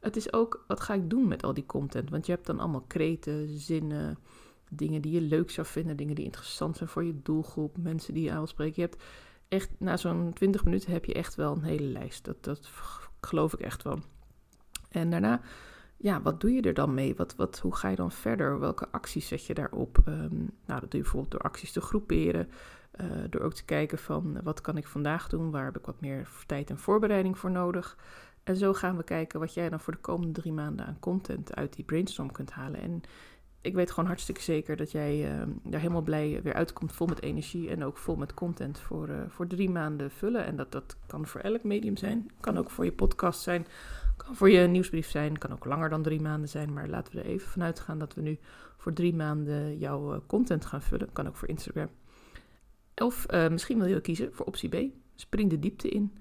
Het 0.00 0.16
is 0.16 0.32
ook, 0.32 0.64
wat 0.66 0.80
ga 0.80 0.94
ik 0.94 1.10
doen 1.10 1.28
met 1.28 1.42
al 1.42 1.54
die 1.54 1.66
content? 1.66 2.10
Want 2.10 2.26
je 2.26 2.32
hebt 2.32 2.46
dan 2.46 2.60
allemaal 2.60 2.84
kreten, 2.86 3.48
zinnen, 3.48 4.18
dingen 4.70 5.02
die 5.02 5.12
je 5.12 5.20
leuk 5.20 5.50
zou 5.50 5.66
vinden, 5.66 5.96
dingen 5.96 6.14
die 6.14 6.24
interessant 6.24 6.76
zijn 6.76 6.88
voor 6.88 7.04
je 7.04 7.22
doelgroep, 7.22 7.76
mensen 7.76 8.14
die 8.14 8.22
je 8.22 8.30
aan 8.30 8.36
wil 8.36 8.46
spreken. 8.46 8.82
Je 8.82 8.88
hebt 8.88 9.02
echt, 9.48 9.70
na 9.78 9.96
zo'n 9.96 10.32
20 10.32 10.64
minuten 10.64 10.92
heb 10.92 11.04
je 11.04 11.14
echt 11.14 11.34
wel 11.34 11.52
een 11.52 11.62
hele 11.62 11.86
lijst. 11.86 12.24
Dat, 12.24 12.44
dat 12.44 12.70
geloof 13.20 13.52
ik 13.52 13.60
echt 13.60 13.82
wel. 13.82 13.98
En 14.88 15.10
daarna, 15.10 15.40
ja, 15.96 16.22
wat 16.22 16.40
doe 16.40 16.52
je 16.52 16.62
er 16.62 16.74
dan 16.74 16.94
mee? 16.94 17.14
Wat, 17.14 17.36
wat, 17.36 17.58
hoe 17.58 17.74
ga 17.74 17.88
je 17.88 17.96
dan 17.96 18.12
verder? 18.12 18.60
Welke 18.60 18.88
acties 18.90 19.28
zet 19.28 19.46
je 19.46 19.54
daarop? 19.54 19.98
Um, 20.08 20.50
nou, 20.66 20.80
dat 20.80 20.90
doe 20.90 21.00
je 21.00 21.00
bijvoorbeeld 21.00 21.30
door 21.30 21.40
acties 21.40 21.72
te 21.72 21.80
groeperen. 21.80 22.50
Uh, 23.00 23.06
door 23.30 23.40
ook 23.40 23.54
te 23.54 23.64
kijken 23.64 23.98
van 23.98 24.42
wat 24.42 24.60
kan 24.60 24.76
ik 24.76 24.86
vandaag 24.86 25.28
doen? 25.28 25.50
Waar 25.50 25.64
heb 25.64 25.78
ik 25.78 25.86
wat 25.86 26.00
meer 26.00 26.28
tijd 26.46 26.70
en 26.70 26.78
voorbereiding 26.78 27.38
voor 27.38 27.50
nodig? 27.50 27.96
En 28.44 28.56
zo 28.56 28.72
gaan 28.72 28.96
we 28.96 29.02
kijken 29.02 29.40
wat 29.40 29.54
jij 29.54 29.68
dan 29.68 29.80
voor 29.80 29.92
de 29.92 29.98
komende 29.98 30.40
drie 30.40 30.52
maanden 30.52 30.86
aan 30.86 30.98
content 31.00 31.54
uit 31.54 31.72
die 31.72 31.84
brainstorm 31.84 32.32
kunt 32.32 32.50
halen. 32.50 32.80
En 32.80 33.02
ik 33.60 33.74
weet 33.74 33.90
gewoon 33.90 34.06
hartstikke 34.08 34.42
zeker 34.42 34.76
dat 34.76 34.90
jij 34.90 35.32
uh, 35.32 35.42
daar 35.62 35.80
helemaal 35.80 36.02
blij 36.02 36.40
weer 36.42 36.54
uitkomt, 36.54 36.92
vol 36.92 37.06
met 37.06 37.22
energie 37.22 37.70
en 37.70 37.84
ook 37.84 37.96
vol 37.96 38.16
met 38.16 38.34
content 38.34 38.78
voor, 38.78 39.08
uh, 39.08 39.20
voor 39.28 39.46
drie 39.46 39.70
maanden 39.70 40.10
vullen. 40.10 40.44
En 40.44 40.56
dat, 40.56 40.72
dat 40.72 40.96
kan 41.06 41.26
voor 41.26 41.40
elk 41.40 41.62
medium 41.62 41.96
zijn, 41.96 42.30
kan 42.40 42.58
ook 42.58 42.70
voor 42.70 42.84
je 42.84 42.92
podcast 42.92 43.40
zijn, 43.40 43.66
kan 44.16 44.36
voor 44.36 44.50
je 44.50 44.66
nieuwsbrief 44.66 45.10
zijn, 45.10 45.38
kan 45.38 45.52
ook 45.52 45.64
langer 45.64 45.88
dan 45.88 46.02
drie 46.02 46.20
maanden 46.20 46.48
zijn. 46.48 46.72
Maar 46.72 46.88
laten 46.88 47.14
we 47.14 47.20
er 47.20 47.26
even 47.26 47.48
vanuit 47.48 47.80
gaan 47.80 47.98
dat 47.98 48.14
we 48.14 48.20
nu 48.20 48.38
voor 48.76 48.92
drie 48.92 49.14
maanden 49.14 49.78
jouw 49.78 50.14
uh, 50.14 50.20
content 50.26 50.64
gaan 50.64 50.82
vullen. 50.82 51.12
Kan 51.12 51.26
ook 51.28 51.36
voor 51.36 51.48
Instagram. 51.48 51.88
Of 52.94 53.26
misschien 53.50 53.78
wil 53.78 53.88
je 53.88 54.00
kiezen 54.00 54.34
voor 54.34 54.46
optie 54.46 54.68
B, 54.68 54.92
spring 55.14 55.50
de 55.50 55.58
diepte 55.58 55.88
in. 55.88 56.16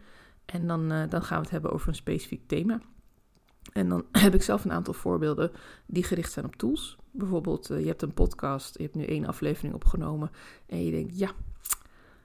En 0.45 0.67
dan, 0.67 0.87
dan 0.87 1.23
gaan 1.23 1.37
we 1.37 1.43
het 1.43 1.49
hebben 1.49 1.71
over 1.71 1.87
een 1.87 1.95
specifiek 1.95 2.47
thema. 2.47 2.79
En 3.73 3.89
dan 3.89 4.05
heb 4.25 4.33
ik 4.33 4.41
zelf 4.41 4.63
een 4.63 4.71
aantal 4.71 4.93
voorbeelden 4.93 5.51
die 5.85 6.03
gericht 6.03 6.31
zijn 6.31 6.45
op 6.45 6.55
tools. 6.55 6.97
Bijvoorbeeld, 7.11 7.71
uh, 7.71 7.79
je 7.79 7.87
hebt 7.87 8.01
een 8.01 8.13
podcast, 8.13 8.77
je 8.77 8.83
hebt 8.83 8.95
nu 8.95 9.05
één 9.05 9.25
aflevering 9.25 9.73
opgenomen 9.73 10.31
en 10.65 10.85
je 10.85 10.91
denkt, 10.91 11.17
ja, 11.17 11.31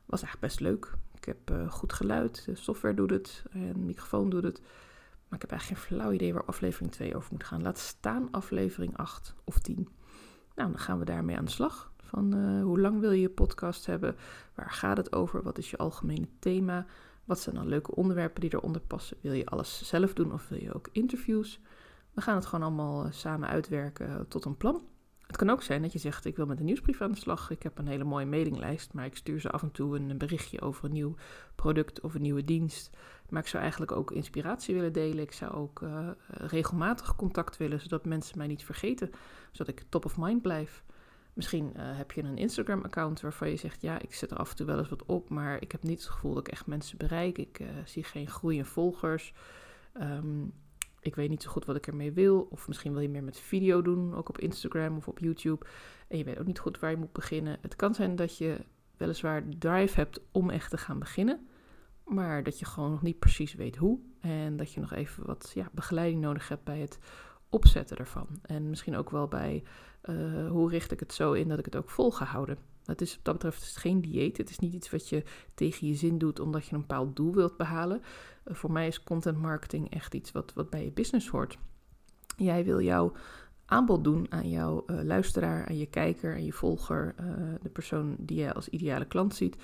was 0.06 0.23
eigenlijk 0.23 0.40
best 0.40 0.61
leuk. 0.61 0.92
Ik 1.14 1.25
heb 1.25 1.50
uh, 1.50 1.70
goed 1.70 1.92
geluid, 1.92 2.44
de 2.44 2.54
software 2.54 2.94
doet 2.94 3.11
het, 3.11 3.44
en 3.50 3.85
microfoon 3.85 4.30
doet 4.30 4.42
het. 4.42 4.61
Maar 5.28 5.38
ik 5.38 5.40
heb 5.40 5.50
eigenlijk 5.50 5.80
geen 5.80 5.97
flauw 5.97 6.12
idee 6.12 6.32
waar 6.32 6.44
aflevering 6.44 6.92
2 6.92 7.16
over 7.16 7.28
moet 7.32 7.44
gaan. 7.44 7.62
Laat 7.62 7.78
staan 7.78 8.28
aflevering 8.30 8.97
8 8.97 9.35
of 9.44 9.59
10. 9.59 9.88
Nou, 10.54 10.70
dan 10.70 10.78
gaan 10.78 10.99
we 10.99 11.04
daarmee 11.04 11.37
aan 11.37 11.44
de 11.44 11.50
slag. 11.50 11.92
Van 12.02 12.37
uh, 12.37 12.62
hoe 12.62 12.80
lang 12.80 13.00
wil 13.00 13.11
je 13.11 13.20
je 13.20 13.28
podcast 13.28 13.87
hebben? 13.87 14.16
Waar 14.54 14.70
gaat 14.70 14.97
het 14.97 15.12
over? 15.12 15.42
Wat 15.42 15.59
is 15.59 15.70
je 15.70 15.76
algemene 15.76 16.28
thema? 16.38 16.87
Wat 17.25 17.41
zijn 17.41 17.55
dan 17.55 17.69
leuke 17.69 17.95
onderwerpen 17.95 18.41
die 18.41 18.55
eronder 18.55 18.81
passen? 18.81 19.17
Wil 19.21 19.33
je 19.33 19.47
alles 19.47 19.89
zelf 19.89 20.12
doen 20.12 20.33
of 20.33 20.49
wil 20.49 20.62
je 20.62 20.75
ook 20.75 20.89
interviews? 20.93 21.61
We 22.15 22.21
gaan 22.21 22.35
het 22.35 22.47
gewoon 22.47 22.65
allemaal 22.65 23.05
eh, 23.05 23.12
samen 23.12 23.49
uitwerken 23.49 24.09
eh, 24.09 24.21
tot 24.29 24.45
een 24.45 24.57
plan. 24.57 24.83
Het 25.31 25.39
kan 25.39 25.50
ook 25.50 25.62
zijn 25.62 25.83
dat 25.83 25.93
je 25.93 25.99
zegt: 25.99 26.25
Ik 26.25 26.37
wil 26.37 26.47
met 26.47 26.59
een 26.59 26.65
nieuwsbrief 26.65 27.00
aan 27.00 27.12
de 27.12 27.19
slag. 27.19 27.50
Ik 27.50 27.62
heb 27.62 27.79
een 27.79 27.87
hele 27.87 28.05
mooie 28.05 28.27
mailinglijst, 28.27 28.93
maar 28.93 29.05
ik 29.05 29.17
stuur 29.17 29.41
ze 29.41 29.50
af 29.50 29.62
en 29.62 29.71
toe 29.71 29.97
een 29.97 30.19
berichtje 30.19 30.61
over 30.61 30.85
een 30.85 30.93
nieuw 30.93 31.15
product 31.55 32.00
of 32.00 32.15
een 32.15 32.23
nieuwe 32.23 32.45
dienst. 32.45 32.91
Maar 33.29 33.43
ik 33.43 33.49
zou 33.49 33.62
eigenlijk 33.62 33.93
ook 33.93 34.11
inspiratie 34.11 34.75
willen 34.75 34.93
delen. 34.93 35.23
Ik 35.23 35.33
zou 35.33 35.53
ook 35.53 35.81
uh, 35.81 36.09
regelmatig 36.27 37.17
contact 37.17 37.57
willen, 37.57 37.81
zodat 37.81 38.05
mensen 38.05 38.39
mij 38.39 38.47
niet 38.47 38.65
vergeten, 38.65 39.11
zodat 39.53 39.69
ik 39.69 39.85
top 39.89 40.05
of 40.05 40.17
mind 40.17 40.43
blijf. 40.43 40.83
Misschien 41.33 41.73
uh, 41.77 41.83
heb 41.97 42.13
je 42.13 42.23
een 42.23 42.37
Instagram-account 42.37 43.21
waarvan 43.21 43.51
je 43.51 43.57
zegt: 43.57 43.83
Ja, 43.83 44.01
ik 44.01 44.15
zet 44.15 44.31
er 44.31 44.37
af 44.37 44.51
en 44.51 44.57
toe 44.57 44.67
wel 44.67 44.79
eens 44.79 44.89
wat 44.89 45.07
op, 45.07 45.29
maar 45.29 45.63
ik 45.63 45.73
heb 45.73 45.83
niet 45.83 45.99
het 45.99 46.09
gevoel 46.09 46.35
dat 46.35 46.47
ik 46.47 46.53
echt 46.53 46.67
mensen 46.67 46.99
bereik. 46.99 47.39
Ik 47.39 47.61
uh, 47.61 47.69
zie 47.85 48.05
geen 48.05 48.29
groei 48.29 48.57
in 48.57 48.65
volgers. 48.65 49.33
Um, 50.01 50.53
ik 51.01 51.15
weet 51.15 51.29
niet 51.29 51.43
zo 51.43 51.51
goed 51.51 51.65
wat 51.65 51.77
ik 51.77 51.87
ermee 51.87 52.13
wil. 52.13 52.49
Of 52.51 52.69
misschien 52.69 52.93
wil 52.93 53.01
je 53.01 53.09
meer 53.09 53.25
met 53.25 53.39
video 53.39 53.83
doen, 53.83 54.15
ook 54.15 54.29
op 54.29 54.39
Instagram 54.39 54.97
of 54.97 55.09
op 55.09 55.19
YouTube. 55.19 55.67
En 56.09 56.19
je 56.19 56.25
weet 56.25 56.39
ook 56.39 56.47
niet 56.47 56.59
goed 56.59 56.79
waar 56.79 56.91
je 56.91 56.97
moet 56.97 57.13
beginnen. 57.13 57.59
Het 57.61 57.77
kan 57.77 57.95
zijn 57.95 58.17
dat 58.17 58.39
je 58.39 58.57
weliswaar 58.97 59.43
drive 59.59 59.95
hebt 59.95 60.21
om 60.33 60.51
echt 60.51 60.71
te 60.71 60.79
gaan 60.79 60.99
beginnen. 60.99 61.47
Maar 62.05 62.43
dat 62.43 62.59
je 62.59 62.65
gewoon 62.65 62.91
nog 62.91 63.03
niet 63.03 63.19
precies 63.19 63.55
weet 63.55 63.77
hoe. 63.77 63.99
En 64.21 64.57
dat 64.57 64.73
je 64.73 64.81
nog 64.81 64.93
even 64.93 65.27
wat 65.27 65.51
ja, 65.55 65.69
begeleiding 65.73 66.21
nodig 66.21 66.49
hebt 66.49 66.65
bij 66.65 66.79
het 66.79 66.99
opzetten 67.50 67.97
ervan. 67.97 68.26
En 68.42 68.69
misschien 68.69 68.97
ook 68.97 69.11
wel 69.11 69.28
bij 69.28 69.62
uh, 70.04 70.50
hoe 70.50 70.71
richt 70.71 70.92
ik 70.92 71.00
het 71.00 71.12
zo 71.12 71.33
in 71.33 71.49
dat 71.49 71.59
ik 71.59 71.64
het 71.64 71.76
ook 71.76 71.90
vol 71.90 72.11
ga 72.11 72.25
houden. 72.25 72.59
Is, 72.97 73.21
dat 73.23 73.35
betreft 73.35 73.62
is 73.62 73.69
het 73.69 73.76
geen 73.76 74.00
dieet. 74.00 74.37
Het 74.37 74.50
is 74.50 74.59
niet 74.59 74.75
iets 74.75 74.90
wat 74.90 75.09
je 75.09 75.25
tegen 75.54 75.87
je 75.87 75.95
zin 75.95 76.19
doet 76.19 76.40
omdat 76.40 76.66
je 76.66 76.75
een 76.75 76.80
bepaald 76.80 77.16
doel 77.16 77.35
wilt 77.35 77.57
behalen. 77.57 78.00
Uh, 78.45 78.54
voor 78.54 78.73
mij 78.73 78.87
is 78.87 79.02
content 79.02 79.38
marketing 79.38 79.90
echt 79.90 80.14
iets 80.14 80.33
wat, 80.33 80.52
wat 80.54 80.71
bij 80.71 80.85
je 80.85 80.92
business 80.92 81.28
hoort. 81.28 81.59
Jij 82.37 82.64
wil 82.64 82.80
jouw 82.80 83.12
aanbod 83.64 84.04
doen 84.04 84.26
aan 84.28 84.49
jouw 84.49 84.85
uh, 84.87 85.02
luisteraar, 85.02 85.66
aan 85.69 85.76
je 85.76 85.87
kijker, 85.87 86.35
aan 86.35 86.45
je 86.45 86.52
volger, 86.52 87.14
de 87.62 87.69
persoon 87.69 88.16
die 88.19 88.37
jij 88.37 88.52
als 88.52 88.69
ideale 88.69 89.04
klant 89.04 89.35
ziet. 89.35 89.57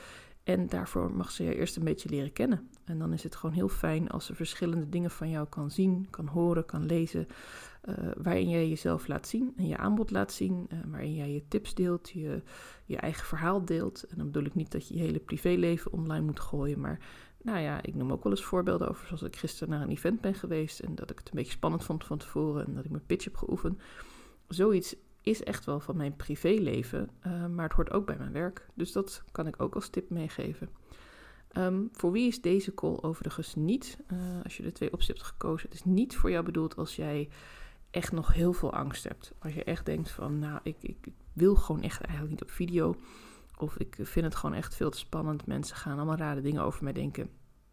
En 0.47 0.67
daarvoor 0.67 1.13
mag 1.13 1.31
ze 1.31 1.45
je 1.45 1.55
eerst 1.55 1.77
een 1.77 1.85
beetje 1.85 2.09
leren 2.09 2.33
kennen. 2.33 2.69
En 2.85 2.99
dan 2.99 3.13
is 3.13 3.23
het 3.23 3.37
gewoon 3.37 3.55
heel 3.55 3.69
fijn 3.69 4.09
als 4.09 4.27
ze 4.27 4.35
verschillende 4.35 4.89
dingen 4.89 5.11
van 5.11 5.31
jou 5.31 5.47
kan 5.49 5.71
zien, 5.71 6.07
kan 6.11 6.27
horen, 6.27 6.67
kan 6.67 6.87
lezen. 6.87 7.27
Uh, 7.89 7.95
waarin 8.17 8.49
jij 8.49 8.69
jezelf 8.69 9.09
laat 9.09 9.29
zien 9.29 9.53
en 9.57 9.67
je 9.67 9.77
aanbod 9.77 10.11
laat 10.11 10.33
zien. 10.33 10.67
Uh, 10.73 10.79
waarin 10.87 11.15
jij 11.15 11.33
je 11.33 11.49
tips 11.49 11.75
deelt, 11.75 12.11
je, 12.11 12.43
je 12.85 12.97
eigen 12.97 13.27
verhaal 13.27 13.65
deelt. 13.65 14.03
En 14.03 14.17
dan 14.17 14.27
bedoel 14.27 14.45
ik 14.45 14.55
niet 14.55 14.71
dat 14.71 14.89
je 14.89 14.95
je 14.95 15.01
hele 15.01 15.19
privéleven 15.19 15.93
online 15.93 16.25
moet 16.25 16.41
gooien. 16.41 16.81
Maar 16.81 16.99
nou 17.43 17.59
ja, 17.59 17.83
ik 17.83 17.95
noem 17.95 18.13
ook 18.13 18.23
wel 18.23 18.33
eens 18.33 18.45
voorbeelden 18.45 18.89
over 18.89 19.07
zoals 19.07 19.23
ik 19.23 19.37
gisteren 19.37 19.69
naar 19.69 19.83
een 19.83 19.91
event 19.91 20.21
ben 20.21 20.35
geweest. 20.35 20.81
En 20.81 20.95
dat 20.95 21.11
ik 21.11 21.19
het 21.19 21.29
een 21.29 21.35
beetje 21.35 21.53
spannend 21.53 21.85
vond 21.85 22.05
van 22.05 22.19
tevoren. 22.19 22.67
En 22.67 22.75
dat 22.75 22.85
ik 22.85 22.91
mijn 22.91 23.07
pitch 23.07 23.25
heb 23.25 23.37
geoefend. 23.37 23.81
Zoiets 24.49 24.97
is 25.21 25.43
echt 25.43 25.65
wel 25.65 25.81
van 25.81 25.97
mijn 25.97 26.17
privéleven, 26.17 27.11
uh, 27.27 27.47
maar 27.47 27.65
het 27.65 27.75
hoort 27.75 27.91
ook 27.91 28.07
bij 28.07 28.17
mijn 28.19 28.33
werk. 28.33 28.67
Dus 28.75 28.93
dat 28.93 29.23
kan 29.33 29.47
ik 29.47 29.63
ook 29.63 29.75
als 29.75 29.89
tip 29.89 30.11
meegeven. 30.11 30.69
Um, 31.59 31.89
voor 31.93 32.13
wie 32.13 32.27
is 32.27 32.41
deze 32.41 32.75
call 32.75 32.99
overigens 33.01 33.55
niet? 33.55 33.99
Als 34.43 34.57
je 34.57 34.63
de 34.63 34.73
twee 34.73 34.93
opties 34.93 35.09
hebt 35.09 35.23
gekozen, 35.23 35.69
het 35.69 35.79
is 35.79 35.85
niet 35.85 36.17
voor 36.17 36.31
jou 36.31 36.45
bedoeld 36.45 36.77
als 36.77 36.97
jij 36.97 37.29
echt 37.97 38.13
nog 38.13 38.33
heel 38.33 38.53
veel 38.53 38.73
angst 38.73 39.05
hebt. 39.05 39.33
Als 39.39 39.55
je 39.55 39.65
echt 39.65 39.87
denkt 39.87 40.11
van, 40.11 40.39
nou, 40.39 40.61
ik, 40.63 40.77
ik, 40.81 41.09
wil 41.33 41.55
gewoon 41.55 41.83
echt 41.83 42.01
eigenlijk 42.01 42.31
niet 42.31 42.43
op 42.43 42.51
video. 42.51 42.95
Of 43.59 43.77
ik 43.77 43.97
vind 44.01 44.25
het 44.25 44.35
gewoon 44.35 44.57
echt 44.57 44.75
veel 44.75 44.91
te 44.91 44.99
spannend. 44.99 45.47
Mensen 45.47 45.77
gaan 45.77 45.97
allemaal 45.97 46.17
rare 46.17 46.41
dingen 46.41 46.63
over 46.63 46.85
mij 46.85 46.93
denken. 46.93 47.31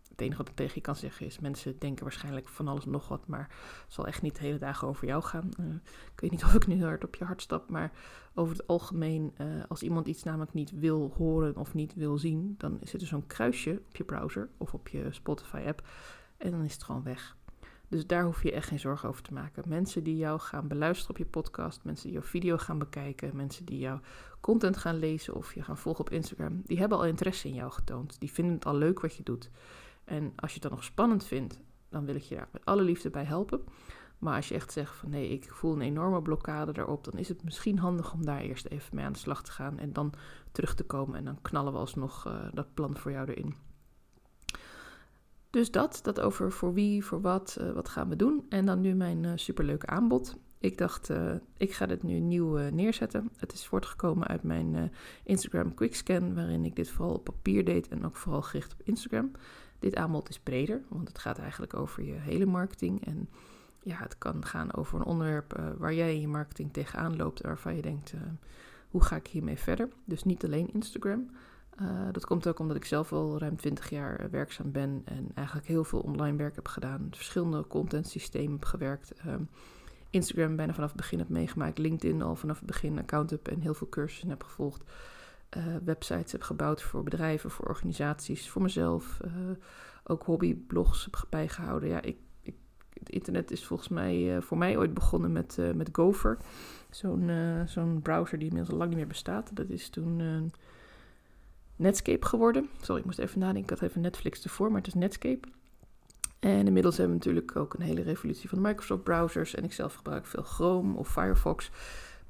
Het 0.09 0.21
enige 0.21 0.37
wat 0.37 0.49
ik 0.49 0.55
tegen 0.55 0.75
je 0.75 0.81
kan 0.81 0.95
zeggen 0.95 1.25
is: 1.25 1.39
mensen 1.39 1.79
denken 1.79 2.03
waarschijnlijk 2.03 2.47
van 2.47 2.67
alles 2.67 2.85
nog 2.85 3.07
wat, 3.07 3.27
maar 3.27 3.49
het 3.83 3.93
zal 3.93 4.07
echt 4.07 4.21
niet 4.21 4.35
de 4.35 4.41
hele 4.41 4.57
dagen 4.57 4.87
over 4.87 5.07
jou 5.07 5.23
gaan. 5.23 5.49
Uh, 5.59 5.65
ik 6.13 6.19
weet 6.21 6.31
niet 6.31 6.43
of 6.47 6.53
ik 6.53 6.67
nu 6.67 6.83
hard 6.83 7.03
op 7.03 7.15
je 7.15 7.25
hart 7.25 7.41
stap, 7.41 7.69
maar 7.69 7.91
over 8.33 8.55
het 8.55 8.67
algemeen, 8.67 9.33
uh, 9.37 9.63
als 9.67 9.83
iemand 9.83 10.07
iets 10.07 10.23
namelijk 10.23 10.53
niet 10.53 10.71
wil 10.71 11.13
horen 11.17 11.57
of 11.57 11.73
niet 11.73 11.93
wil 11.93 12.17
zien, 12.17 12.55
dan 12.57 12.79
zit 12.81 13.01
er 13.01 13.07
zo'n 13.07 13.27
kruisje 13.27 13.81
op 13.87 13.95
je 13.95 14.03
browser 14.03 14.49
of 14.57 14.73
op 14.73 14.87
je 14.87 15.07
Spotify-app 15.11 15.87
en 16.37 16.51
dan 16.51 16.63
is 16.63 16.73
het 16.73 16.83
gewoon 16.83 17.03
weg. 17.03 17.37
Dus 17.93 18.07
daar 18.07 18.23
hoef 18.23 18.43
je 18.43 18.51
echt 18.51 18.67
geen 18.67 18.79
zorgen 18.79 19.09
over 19.09 19.23
te 19.23 19.33
maken. 19.33 19.63
Mensen 19.67 20.03
die 20.03 20.17
jou 20.17 20.39
gaan 20.39 20.67
beluisteren 20.67 21.11
op 21.11 21.17
je 21.17 21.25
podcast, 21.25 21.83
mensen 21.83 22.05
die 22.05 22.13
jouw 22.13 22.27
video 22.27 22.57
gaan 22.57 22.77
bekijken, 22.77 23.35
mensen 23.35 23.65
die 23.65 23.79
jouw 23.79 23.99
content 24.39 24.77
gaan 24.77 24.95
lezen 24.95 25.35
of 25.35 25.53
je 25.53 25.63
gaan 25.63 25.77
volgen 25.77 26.05
op 26.05 26.09
Instagram, 26.09 26.61
die 26.65 26.79
hebben 26.79 26.97
al 26.97 27.05
interesse 27.05 27.47
in 27.47 27.53
jou 27.53 27.71
getoond. 27.71 28.19
Die 28.19 28.31
vinden 28.31 28.53
het 28.53 28.65
al 28.65 28.75
leuk 28.75 28.99
wat 28.99 29.15
je 29.15 29.23
doet. 29.23 29.49
En 30.03 30.33
als 30.35 30.49
je 30.49 30.59
het 30.59 30.61
dan 30.61 30.71
nog 30.71 30.83
spannend 30.83 31.25
vindt, 31.25 31.59
dan 31.89 32.05
wil 32.05 32.15
ik 32.15 32.21
je 32.21 32.35
daar 32.35 32.47
met 32.51 32.65
alle 32.65 32.81
liefde 32.81 33.09
bij 33.09 33.23
helpen. 33.23 33.61
Maar 34.17 34.35
als 34.35 34.47
je 34.47 34.55
echt 34.55 34.71
zegt 34.71 34.95
van 34.95 35.09
nee, 35.09 35.29
ik 35.29 35.51
voel 35.51 35.73
een 35.73 35.81
enorme 35.81 36.21
blokkade 36.21 36.71
daarop, 36.71 37.03
dan 37.03 37.17
is 37.17 37.27
het 37.27 37.43
misschien 37.43 37.79
handig 37.79 38.13
om 38.13 38.25
daar 38.25 38.41
eerst 38.41 38.65
even 38.65 38.95
mee 38.95 39.05
aan 39.05 39.13
de 39.13 39.19
slag 39.19 39.43
te 39.43 39.51
gaan 39.51 39.79
en 39.79 39.93
dan 39.93 40.13
terug 40.51 40.75
te 40.75 40.83
komen 40.83 41.17
en 41.17 41.25
dan 41.25 41.41
knallen 41.41 41.73
we 41.73 41.79
alsnog 41.79 42.27
uh, 42.27 42.33
dat 42.53 42.73
plan 42.73 42.97
voor 42.97 43.11
jou 43.11 43.29
erin. 43.29 43.55
Dus 45.53 45.71
dat, 45.71 45.99
dat 46.03 46.19
over 46.19 46.51
voor 46.51 46.73
wie, 46.73 47.05
voor 47.05 47.21
wat, 47.21 47.57
uh, 47.61 47.71
wat 47.71 47.89
gaan 47.89 48.09
we 48.09 48.15
doen. 48.15 48.45
En 48.49 48.65
dan 48.65 48.81
nu 48.81 48.93
mijn 48.93 49.23
uh, 49.23 49.31
superleuke 49.35 49.85
aanbod. 49.85 50.37
Ik 50.59 50.77
dacht, 50.77 51.09
uh, 51.09 51.33
ik 51.57 51.73
ga 51.73 51.85
dit 51.85 52.03
nu 52.03 52.19
nieuw 52.19 52.57
neerzetten. 52.57 53.29
Het 53.37 53.53
is 53.53 53.65
voortgekomen 53.65 54.27
uit 54.27 54.43
mijn 54.43 54.91
Instagram 55.23 55.73
Quickscan, 55.73 56.35
waarin 56.35 56.65
ik 56.65 56.75
dit 56.75 56.89
vooral 56.89 57.13
op 57.13 57.23
papier 57.23 57.65
deed 57.65 57.87
en 57.87 58.05
ook 58.05 58.15
vooral 58.15 58.41
gericht 58.41 58.73
op 58.73 58.81
Instagram. 58.83 59.31
Dit 59.79 59.95
aanbod 59.95 60.29
is 60.29 60.39
breder, 60.39 60.81
want 60.87 61.07
het 61.07 61.19
gaat 61.19 61.39
eigenlijk 61.39 61.73
over 61.73 62.03
je 62.03 62.13
hele 62.13 62.45
marketing. 62.45 63.05
En 63.05 63.29
ja, 63.83 63.97
het 63.97 64.17
kan 64.17 64.45
gaan 64.45 64.73
over 64.73 64.99
een 64.99 65.05
onderwerp 65.05 65.73
waar 65.77 65.93
jij 65.93 66.13
in 66.13 66.21
je 66.21 66.27
marketing 66.27 66.73
tegenaan 66.73 67.15
loopt, 67.15 67.41
waarvan 67.41 67.75
je 67.75 67.81
denkt, 67.81 68.13
hoe 68.89 69.03
ga 69.03 69.15
ik 69.15 69.27
hiermee 69.27 69.57
verder? 69.57 69.89
Dus 70.05 70.23
niet 70.23 70.45
alleen 70.45 70.73
Instagram. 70.73 71.29
Uh, 71.81 72.07
dat 72.11 72.25
komt 72.25 72.47
ook 72.47 72.59
omdat 72.59 72.75
ik 72.75 72.85
zelf 72.85 73.13
al 73.13 73.39
ruim 73.39 73.55
20 73.55 73.89
jaar 73.89 74.19
eh, 74.19 74.29
werkzaam 74.29 74.71
ben 74.71 75.01
en 75.05 75.31
eigenlijk 75.33 75.67
heel 75.67 75.83
veel 75.83 75.99
online 75.99 76.37
werk 76.37 76.55
heb 76.55 76.67
gedaan. 76.67 77.07
Verschillende 77.11 77.67
content 77.67 78.07
systemen 78.07 78.51
heb 78.51 78.65
gewerkt. 78.65 79.13
Um, 79.27 79.49
Instagram 80.09 80.55
bijna 80.55 80.73
vanaf 80.73 80.89
het 80.89 80.97
begin 80.97 81.19
heb 81.19 81.29
meegemaakt. 81.29 81.77
LinkedIn 81.77 82.21
al 82.21 82.35
vanaf 82.35 82.57
het 82.57 82.65
begin 82.65 82.99
account 82.99 83.29
heb 83.29 83.47
en 83.47 83.59
heel 83.59 83.73
veel 83.73 83.89
cursussen 83.89 84.29
heb 84.29 84.43
gevolgd. 84.43 84.83
Uh, 85.57 85.63
websites 85.83 86.31
heb 86.31 86.41
gebouwd 86.41 86.81
voor 86.81 87.03
bedrijven, 87.03 87.51
voor 87.51 87.65
organisaties, 87.65 88.49
voor 88.49 88.61
mezelf. 88.61 89.19
Ook 90.03 90.23
hobbyblogs 90.23 91.05
heb 91.05 91.25
bijgehouden. 91.29 91.89
Ja, 91.89 92.01
ik, 92.01 92.17
ik, 92.41 92.55
het 92.93 93.09
internet 93.09 93.51
is 93.51 93.65
volgens 93.65 93.89
mij 93.89 94.41
voor 94.41 94.57
mij 94.57 94.77
ooit 94.77 94.93
begonnen 94.93 95.31
met, 95.31 95.57
met 95.75 95.89
Gopher. 95.91 96.37
Zo'n 96.89 97.31
zo'n 97.65 98.01
browser 98.01 98.37
die 98.37 98.47
inmiddels 98.47 98.73
al 98.73 98.77
lang 98.77 98.89
niet 98.89 98.99
meer 98.99 99.07
bestaat. 99.07 99.55
Dat 99.55 99.69
is 99.69 99.89
toen 99.89 100.21
Netscape 101.75 102.25
geworden. 102.25 102.69
Sorry, 102.81 102.99
ik 102.99 103.05
moest 103.05 103.19
even 103.19 103.39
nadenken. 103.39 103.73
Ik 103.73 103.79
had 103.79 103.89
even 103.89 104.01
Netflix 104.01 104.43
ervoor, 104.43 104.67
maar 104.67 104.77
het 104.77 104.87
is 104.87 104.93
Netscape. 104.93 105.47
En 106.39 106.67
inmiddels 106.67 106.97
hebben 106.97 107.17
we 107.17 107.23
natuurlijk 107.23 107.55
ook 107.55 107.73
een 107.73 107.85
hele 107.85 108.01
revolutie 108.01 108.49
van 108.49 108.61
de 108.61 108.67
Microsoft 108.67 109.03
browsers. 109.03 109.55
En 109.55 109.63
ik 109.63 109.73
zelf 109.73 109.93
gebruik 109.93 110.25
veel 110.25 110.43
Chrome 110.43 110.97
of 110.97 111.11
Firefox. 111.11 111.71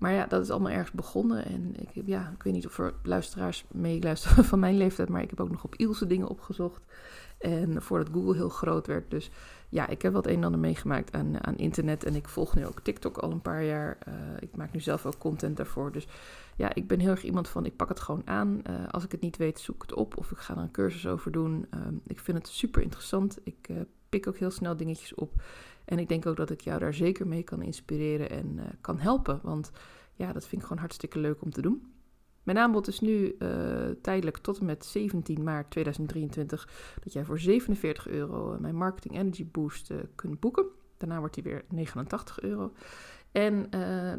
Maar 0.04 0.14
ja, 0.14 0.26
dat 0.26 0.42
is 0.42 0.50
allemaal 0.50 0.72
ergens 0.72 0.92
begonnen. 0.92 1.46
En 1.46 1.74
ik, 1.80 2.04
ja, 2.06 2.32
ik 2.36 2.44
weet 2.44 2.54
niet 2.54 2.66
of 2.66 2.80
er 2.80 2.94
luisteraars 3.04 3.66
meeluisteren 3.72 4.46
van 4.52 4.60
mijn 4.60 4.78
leeftijd. 4.78 5.10
Maar 5.10 5.22
ik 5.22 5.30
heb 5.30 5.40
ook 5.40 5.52
nog 5.52 5.64
op 5.64 5.76
Ilse 5.76 6.08
dingen 6.08 6.28
opgezocht. 6.28 6.82
En 7.38 7.82
voordat 7.82 8.10
Google 8.14 8.36
heel 8.36 8.50
groot 8.50 8.88
werd. 8.88 9.12
Dus 9.12 9.32
ja, 9.70 9.88
ik 9.88 10.02
heb 10.02 10.14
wat 10.14 10.28
een 10.28 10.36
en 10.36 10.44
ander 10.44 10.60
meegemaakt 10.60 11.14
aan, 11.14 11.46
aan 11.46 11.58
internet. 11.58 12.04
En 12.04 12.16
ik 12.16 12.30
volg 12.30 12.56
nu 12.56 12.66
ook 12.66 12.80
TikTok 12.80 13.18
al 13.18 13.32
een 13.32 13.42
paar 13.42 13.64
jaar. 13.64 13.98
Uh, 14.08 14.14
ik 14.40 14.56
maak 14.56 14.74
nu 14.74 14.80
zelf 14.80 15.06
ook 15.06 15.18
content 15.18 15.58
daarvoor. 15.58 15.92
Dus 15.92 16.08
ja, 16.56 16.74
ik 16.74 16.88
ben 16.88 17.00
heel 17.00 17.10
erg 17.10 17.24
iemand 17.24 17.50
van, 17.50 17.66
ik 17.66 17.76
pak 17.76 17.90
het 17.90 18.00
gewoon 18.00 18.28
aan. 18.28 18.62
Uh, 18.70 18.88
als 18.90 19.04
ik 19.04 19.12
het 19.12 19.22
niet 19.22 19.38
weet, 19.38 19.60
zoek 19.60 19.82
het 19.82 19.94
op 19.94 20.18
of 20.18 20.32
ik 20.32 20.38
ga 20.38 20.56
er 20.56 20.62
een 20.62 20.72
cursus 20.72 21.08
over 21.08 21.32
doen. 21.32 21.66
Uh, 21.74 21.82
ik 22.08 22.20
vind 22.20 22.38
het 22.38 22.48
super 22.48 22.82
interessant. 22.82 23.40
Ik 23.44 23.68
uh, 23.72 23.78
pik 24.10 24.28
ook 24.28 24.38
heel 24.38 24.52
snel 24.52 24.78
dingetjes 24.78 25.16
op. 25.16 25.42
En 25.86 26.00
ik 26.00 26.08
denk 26.10 26.26
ook 26.26 26.38
dat 26.38 26.50
ik 26.50 26.62
jou 26.62 26.80
daar 26.80 26.94
zeker 26.94 27.28
mee 27.28 27.44
kan 27.44 27.62
inspireren 27.62 28.30
en 28.30 28.60
kan 28.82 29.00
helpen. 29.00 29.40
Want 29.44 29.72
ja, 30.14 30.34
dat 30.34 30.48
vind 30.48 30.62
ik 30.62 30.68
gewoon 30.68 30.82
hartstikke 30.82 31.20
leuk 31.20 31.42
om 31.42 31.52
te 31.52 31.62
doen. 31.62 31.94
Mijn 32.44 32.58
aanbod 32.58 32.88
is 32.88 33.00
nu 33.00 33.38
tijdelijk 34.02 34.38
tot 34.38 34.60
en 34.60 34.66
met 34.66 34.86
17 34.86 35.44
maart 35.44 35.72
2023 35.72 36.70
dat 37.04 37.14
jij 37.14 37.26
voor 37.26 37.40
47 37.40 38.08
euro 38.08 38.58
mijn 38.60 38.76
Marketing 38.76 39.16
Energy 39.16 39.48
Boost 39.52 39.92
kunt 40.16 40.40
boeken. 40.40 40.66
Daarna 40.98 41.20
wordt 41.20 41.34
die 41.34 41.44
weer 41.44 41.66
89 41.70 42.42
euro. 42.42 42.72
En 43.32 43.68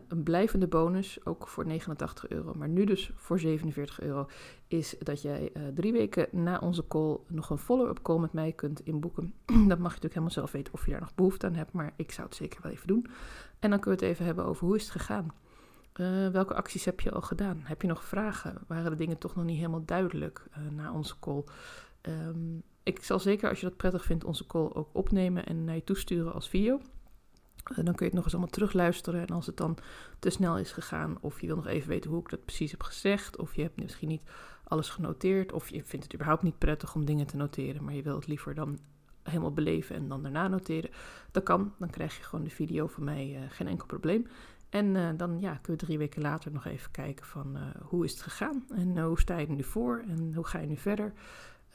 een 0.08 0.22
blijvende 0.22 0.66
bonus, 0.66 1.26
ook 1.26 1.48
voor 1.48 1.66
89 1.66 2.28
euro, 2.28 2.54
maar 2.54 2.68
nu 2.68 2.84
dus 2.84 3.12
voor 3.14 3.38
47 3.38 4.00
euro, 4.00 4.26
is 4.68 4.96
dat 4.98 5.22
jij 5.22 5.52
drie 5.74 5.92
weken 5.92 6.26
na 6.30 6.58
onze 6.58 6.86
call 6.86 7.18
nog 7.28 7.50
een 7.50 7.58
follow-up 7.58 8.02
call 8.02 8.18
met 8.18 8.32
mij 8.32 8.52
kunt 8.52 8.80
inboeken. 8.80 9.34
dat 9.46 9.56
mag 9.56 9.66
je 9.68 9.78
natuurlijk 9.78 10.02
helemaal 10.02 10.30
zelf 10.30 10.52
weten 10.52 10.72
of 10.72 10.84
je 10.84 10.90
daar 10.90 11.00
nog 11.00 11.14
behoefte 11.14 11.46
aan 11.46 11.54
hebt, 11.54 11.72
maar 11.72 11.92
ik 11.96 12.12
zou 12.12 12.26
het 12.26 12.36
zeker 12.36 12.62
wel 12.62 12.72
even 12.72 12.86
doen. 12.86 13.06
En 13.58 13.70
dan 13.70 13.80
kunnen 13.80 14.00
we 14.00 14.06
het 14.06 14.14
even 14.14 14.26
hebben 14.26 14.44
over 14.44 14.66
hoe 14.66 14.76
is 14.76 14.82
het 14.82 14.92
gegaan. 14.92 15.32
Uh, 16.00 16.28
welke 16.28 16.54
acties 16.54 16.84
heb 16.84 17.00
je 17.00 17.10
al 17.10 17.22
gedaan? 17.22 17.60
Heb 17.62 17.82
je 17.82 17.88
nog 17.88 18.04
vragen? 18.04 18.58
Waren 18.66 18.90
de 18.90 18.96
dingen 18.96 19.18
toch 19.18 19.34
nog 19.34 19.44
niet 19.44 19.56
helemaal 19.56 19.84
duidelijk 19.84 20.46
na 20.70 20.92
onze 20.92 21.14
call? 21.18 21.44
Um, 22.02 22.62
ik 22.82 23.04
zal 23.04 23.18
zeker, 23.18 23.48
als 23.48 23.60
je 23.60 23.66
dat 23.66 23.76
prettig 23.76 24.04
vindt, 24.04 24.24
onze 24.24 24.46
call 24.46 24.70
ook 24.72 24.88
opnemen 24.92 25.46
en 25.46 25.64
naar 25.64 25.74
je 25.74 25.84
toesturen 25.84 26.32
als 26.32 26.48
video. 26.48 26.80
Eh, 27.64 27.76
dan 27.76 27.94
kun 27.94 27.94
je 27.94 28.04
het 28.04 28.12
nog 28.12 28.24
eens 28.24 28.32
allemaal 28.32 28.52
terugluisteren. 28.52 29.20
En 29.20 29.34
als 29.34 29.46
het 29.46 29.56
dan 29.56 29.76
te 30.18 30.30
snel 30.30 30.58
is 30.58 30.72
gegaan, 30.72 31.16
of 31.20 31.40
je 31.40 31.46
wil 31.46 31.56
nog 31.56 31.66
even 31.66 31.88
weten 31.88 32.10
hoe 32.10 32.20
ik 32.20 32.30
dat 32.30 32.44
precies 32.44 32.70
heb 32.70 32.82
gezegd, 32.82 33.36
of 33.36 33.54
je 33.54 33.62
hebt 33.62 33.80
misschien 33.80 34.08
niet 34.08 34.22
alles 34.64 34.88
genoteerd, 34.88 35.52
of 35.52 35.68
je 35.68 35.84
vindt 35.84 36.04
het 36.04 36.14
überhaupt 36.14 36.42
niet 36.42 36.58
prettig 36.58 36.94
om 36.94 37.04
dingen 37.04 37.26
te 37.26 37.36
noteren, 37.36 37.84
maar 37.84 37.94
je 37.94 38.02
wil 38.02 38.14
het 38.14 38.26
liever 38.26 38.54
dan 38.54 38.78
helemaal 39.22 39.52
beleven 39.52 39.96
en 39.96 40.08
dan 40.08 40.22
daarna 40.22 40.48
noteren, 40.48 40.90
dat 41.30 41.42
kan. 41.42 41.74
Dan 41.78 41.90
krijg 41.90 42.16
je 42.16 42.22
gewoon 42.22 42.44
de 42.44 42.50
video 42.50 42.86
van 42.86 43.04
mij, 43.04 43.30
uh, 43.30 43.40
geen 43.48 43.68
enkel 43.68 43.86
probleem. 43.86 44.26
En 44.74 44.94
uh, 44.94 45.08
dan 45.16 45.40
ja, 45.40 45.58
kun 45.62 45.72
je 45.72 45.78
drie 45.78 45.98
weken 45.98 46.22
later 46.22 46.52
nog 46.52 46.64
even 46.64 46.90
kijken 46.90 47.26
van 47.26 47.56
uh, 47.56 47.62
hoe 47.82 48.04
is 48.04 48.10
het 48.10 48.22
gegaan 48.22 48.64
en 48.74 48.98
hoe 48.98 49.20
sta 49.20 49.38
je 49.38 49.46
er 49.46 49.54
nu 49.54 49.62
voor 49.62 50.04
en 50.08 50.34
hoe 50.34 50.46
ga 50.46 50.58
je 50.58 50.66
nu 50.66 50.76
verder. 50.76 51.12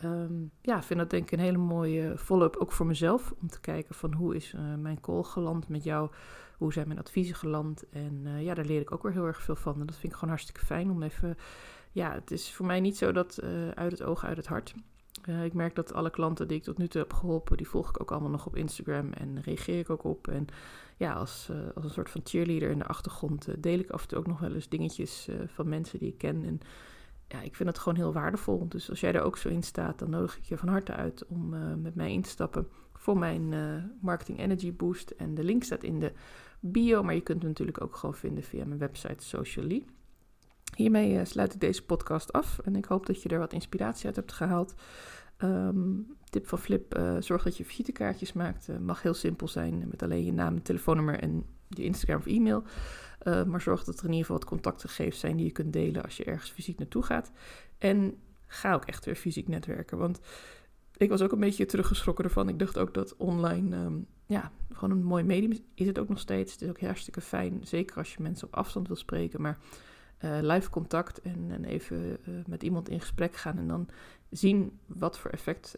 Um, 0.03 0.51
ja, 0.61 0.83
vind 0.83 0.99
dat 0.99 1.09
denk 1.09 1.23
ik 1.23 1.31
een 1.31 1.45
hele 1.45 1.57
mooie 1.57 2.17
follow-up 2.17 2.55
ook 2.55 2.71
voor 2.71 2.85
mezelf. 2.85 3.33
Om 3.41 3.47
te 3.47 3.59
kijken 3.59 3.95
van 3.95 4.13
hoe 4.13 4.35
is 4.35 4.55
mijn 4.77 4.99
call 4.99 5.23
geland 5.23 5.67
met 5.67 5.83
jou. 5.83 6.09
Hoe 6.57 6.73
zijn 6.73 6.87
mijn 6.87 6.99
adviezen 6.99 7.35
geland. 7.35 7.89
En 7.89 8.43
ja, 8.43 8.53
daar 8.53 8.65
leer 8.65 8.81
ik 8.81 8.91
ook 8.91 9.03
weer 9.03 9.11
heel 9.11 9.25
erg 9.25 9.41
veel 9.41 9.55
van. 9.55 9.79
En 9.79 9.85
dat 9.85 9.95
vind 9.95 10.11
ik 10.11 10.13
gewoon 10.13 10.29
hartstikke 10.29 10.65
fijn 10.65 10.91
om 10.91 11.03
even... 11.03 11.37
Ja, 11.91 12.13
het 12.13 12.31
is 12.31 12.53
voor 12.53 12.65
mij 12.65 12.79
niet 12.79 12.97
zo 12.97 13.11
dat 13.11 13.41
uit 13.73 13.91
het 13.91 14.03
oog, 14.03 14.25
uit 14.25 14.37
het 14.37 14.47
hart. 14.47 14.73
Ik 15.43 15.53
merk 15.53 15.75
dat 15.75 15.93
alle 15.93 16.09
klanten 16.09 16.47
die 16.47 16.57
ik 16.57 16.63
tot 16.63 16.77
nu 16.77 16.87
toe 16.87 17.01
heb 17.01 17.13
geholpen... 17.13 17.57
die 17.57 17.67
volg 17.67 17.89
ik 17.89 18.01
ook 18.01 18.11
allemaal 18.11 18.29
nog 18.29 18.45
op 18.45 18.55
Instagram 18.55 19.11
en 19.11 19.41
reageer 19.41 19.79
ik 19.79 19.89
ook 19.89 20.03
op. 20.03 20.27
En 20.27 20.47
ja, 20.97 21.13
als, 21.13 21.51
als 21.75 21.83
een 21.83 21.91
soort 21.91 22.09
van 22.09 22.21
cheerleader 22.23 22.69
in 22.69 22.77
de 22.77 22.85
achtergrond... 22.85 23.47
deel 23.63 23.79
ik 23.79 23.89
af 23.89 24.01
en 24.01 24.07
toe 24.07 24.17
ook 24.17 24.27
nog 24.27 24.39
wel 24.39 24.53
eens 24.53 24.69
dingetjes 24.69 25.29
van 25.45 25.69
mensen 25.69 25.99
die 25.99 26.07
ik 26.07 26.17
ken... 26.17 26.45
En, 26.45 26.59
ja, 27.27 27.41
ik 27.41 27.55
vind 27.55 27.69
het 27.69 27.79
gewoon 27.79 27.97
heel 27.97 28.13
waardevol. 28.13 28.67
Dus 28.67 28.89
als 28.89 28.99
jij 28.99 29.13
er 29.13 29.21
ook 29.21 29.37
zo 29.37 29.49
in 29.49 29.63
staat, 29.63 29.99
dan 29.99 30.09
nodig 30.09 30.37
ik 30.37 30.43
je 30.43 30.57
van 30.57 30.67
harte 30.67 30.93
uit 30.93 31.25
om 31.25 31.49
met 31.81 31.95
mij 31.95 32.13
in 32.13 32.21
te 32.21 32.29
stappen 32.29 32.67
voor 32.93 33.17
mijn 33.17 33.53
Marketing 34.01 34.39
Energy 34.39 34.73
Boost. 34.73 35.09
En 35.09 35.35
de 35.35 35.43
link 35.43 35.63
staat 35.63 35.83
in 35.83 35.99
de 35.99 36.11
bio, 36.59 37.03
maar 37.03 37.13
je 37.13 37.21
kunt 37.21 37.39
hem 37.39 37.47
natuurlijk 37.47 37.81
ook 37.81 37.95
gewoon 37.95 38.15
vinden 38.15 38.43
via 38.43 38.65
mijn 38.65 38.79
website 38.79 39.25
Socially. 39.25 39.85
Hiermee 40.75 41.25
sluit 41.25 41.53
ik 41.53 41.59
deze 41.59 41.85
podcast 41.85 42.33
af 42.33 42.59
en 42.59 42.75
ik 42.75 42.85
hoop 42.85 43.05
dat 43.05 43.21
je 43.21 43.29
er 43.29 43.39
wat 43.39 43.53
inspiratie 43.53 44.05
uit 44.05 44.15
hebt 44.15 44.31
gehaald. 44.31 44.73
Um, 45.43 46.07
tip 46.29 46.47
van 46.47 46.59
Flip, 46.59 47.01
zorg 47.19 47.43
dat 47.43 47.57
je 47.57 47.65
visitekaartjes 47.65 48.33
maakt. 48.33 48.79
mag 48.79 49.01
heel 49.01 49.13
simpel 49.13 49.47
zijn 49.47 49.87
met 49.89 50.03
alleen 50.03 50.25
je 50.25 50.33
naam, 50.33 50.63
telefoonnummer 50.63 51.19
en 51.19 51.45
je 51.67 51.83
Instagram 51.83 52.19
of 52.19 52.25
e-mail. 52.25 52.63
Maar 53.23 53.61
zorg 53.61 53.83
dat 53.83 53.97
er 53.97 54.05
in 54.05 54.09
ieder 54.09 54.25
geval 54.25 54.37
wat 54.37 54.49
contactgegevens 54.49 55.19
zijn 55.19 55.35
die 55.35 55.45
je 55.45 55.51
kunt 55.51 55.73
delen 55.73 56.03
als 56.03 56.17
je 56.17 56.23
ergens 56.23 56.49
fysiek 56.49 56.77
naartoe 56.77 57.03
gaat. 57.03 57.31
En 57.77 58.17
ga 58.47 58.73
ook 58.73 58.85
echt 58.85 59.05
weer 59.05 59.15
fysiek 59.15 59.47
netwerken. 59.47 59.97
Want 59.97 60.19
ik 60.97 61.09
was 61.09 61.21
ook 61.21 61.31
een 61.31 61.39
beetje 61.39 61.65
teruggeschrokken 61.65 62.25
ervan. 62.25 62.49
Ik 62.49 62.59
dacht 62.59 62.77
ook 62.77 62.93
dat 62.93 63.17
online, 63.17 63.77
um, 63.77 64.07
ja, 64.25 64.51
gewoon 64.71 64.91
een 64.91 65.03
mooi 65.03 65.23
medium 65.23 65.57
is 65.73 65.87
het 65.87 65.99
ook 65.99 66.09
nog 66.09 66.19
steeds. 66.19 66.53
Het 66.53 66.61
is 66.61 66.69
ook 66.69 66.81
hartstikke 66.81 67.21
fijn, 67.21 67.59
zeker 67.63 67.97
als 67.97 68.13
je 68.13 68.21
mensen 68.21 68.47
op 68.47 68.55
afstand 68.55 68.87
wil 68.87 68.95
spreken. 68.95 69.41
Maar 69.41 69.57
uh, 70.25 70.37
live 70.41 70.69
contact 70.69 71.21
en, 71.21 71.45
en 71.51 71.65
even 71.65 71.97
uh, 71.97 72.35
met 72.47 72.63
iemand 72.63 72.89
in 72.89 72.99
gesprek 72.99 73.35
gaan 73.35 73.57
en 73.57 73.67
dan 73.67 73.87
zien 74.29 74.79
wat 74.85 75.19
voor 75.19 75.31
effect 75.31 75.77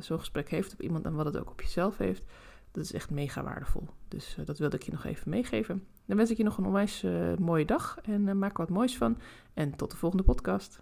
zo'n 0.00 0.18
gesprek 0.18 0.50
heeft 0.50 0.72
op 0.72 0.82
iemand 0.82 1.04
en 1.04 1.14
wat 1.14 1.26
het 1.26 1.36
ook 1.38 1.50
op 1.50 1.60
jezelf 1.60 1.98
heeft. 1.98 2.24
Dat 2.70 2.84
is 2.84 2.92
echt 2.92 3.10
mega 3.10 3.42
waardevol. 3.42 3.88
Dus 4.08 4.36
dat 4.44 4.58
wilde 4.58 4.76
ik 4.76 4.82
je 4.82 4.92
nog 4.92 5.04
even 5.04 5.30
meegeven. 5.30 5.84
Dan 6.04 6.16
wens 6.16 6.30
ik 6.30 6.36
je 6.36 6.42
nog 6.42 6.58
een 6.58 6.66
onwijs 6.66 7.04
mooie 7.38 7.64
dag 7.64 7.98
en 8.02 8.38
maak 8.38 8.52
er 8.52 8.58
wat 8.58 8.68
moois 8.68 8.96
van. 8.96 9.18
En 9.54 9.76
tot 9.76 9.90
de 9.90 9.96
volgende 9.96 10.24
podcast. 10.24 10.80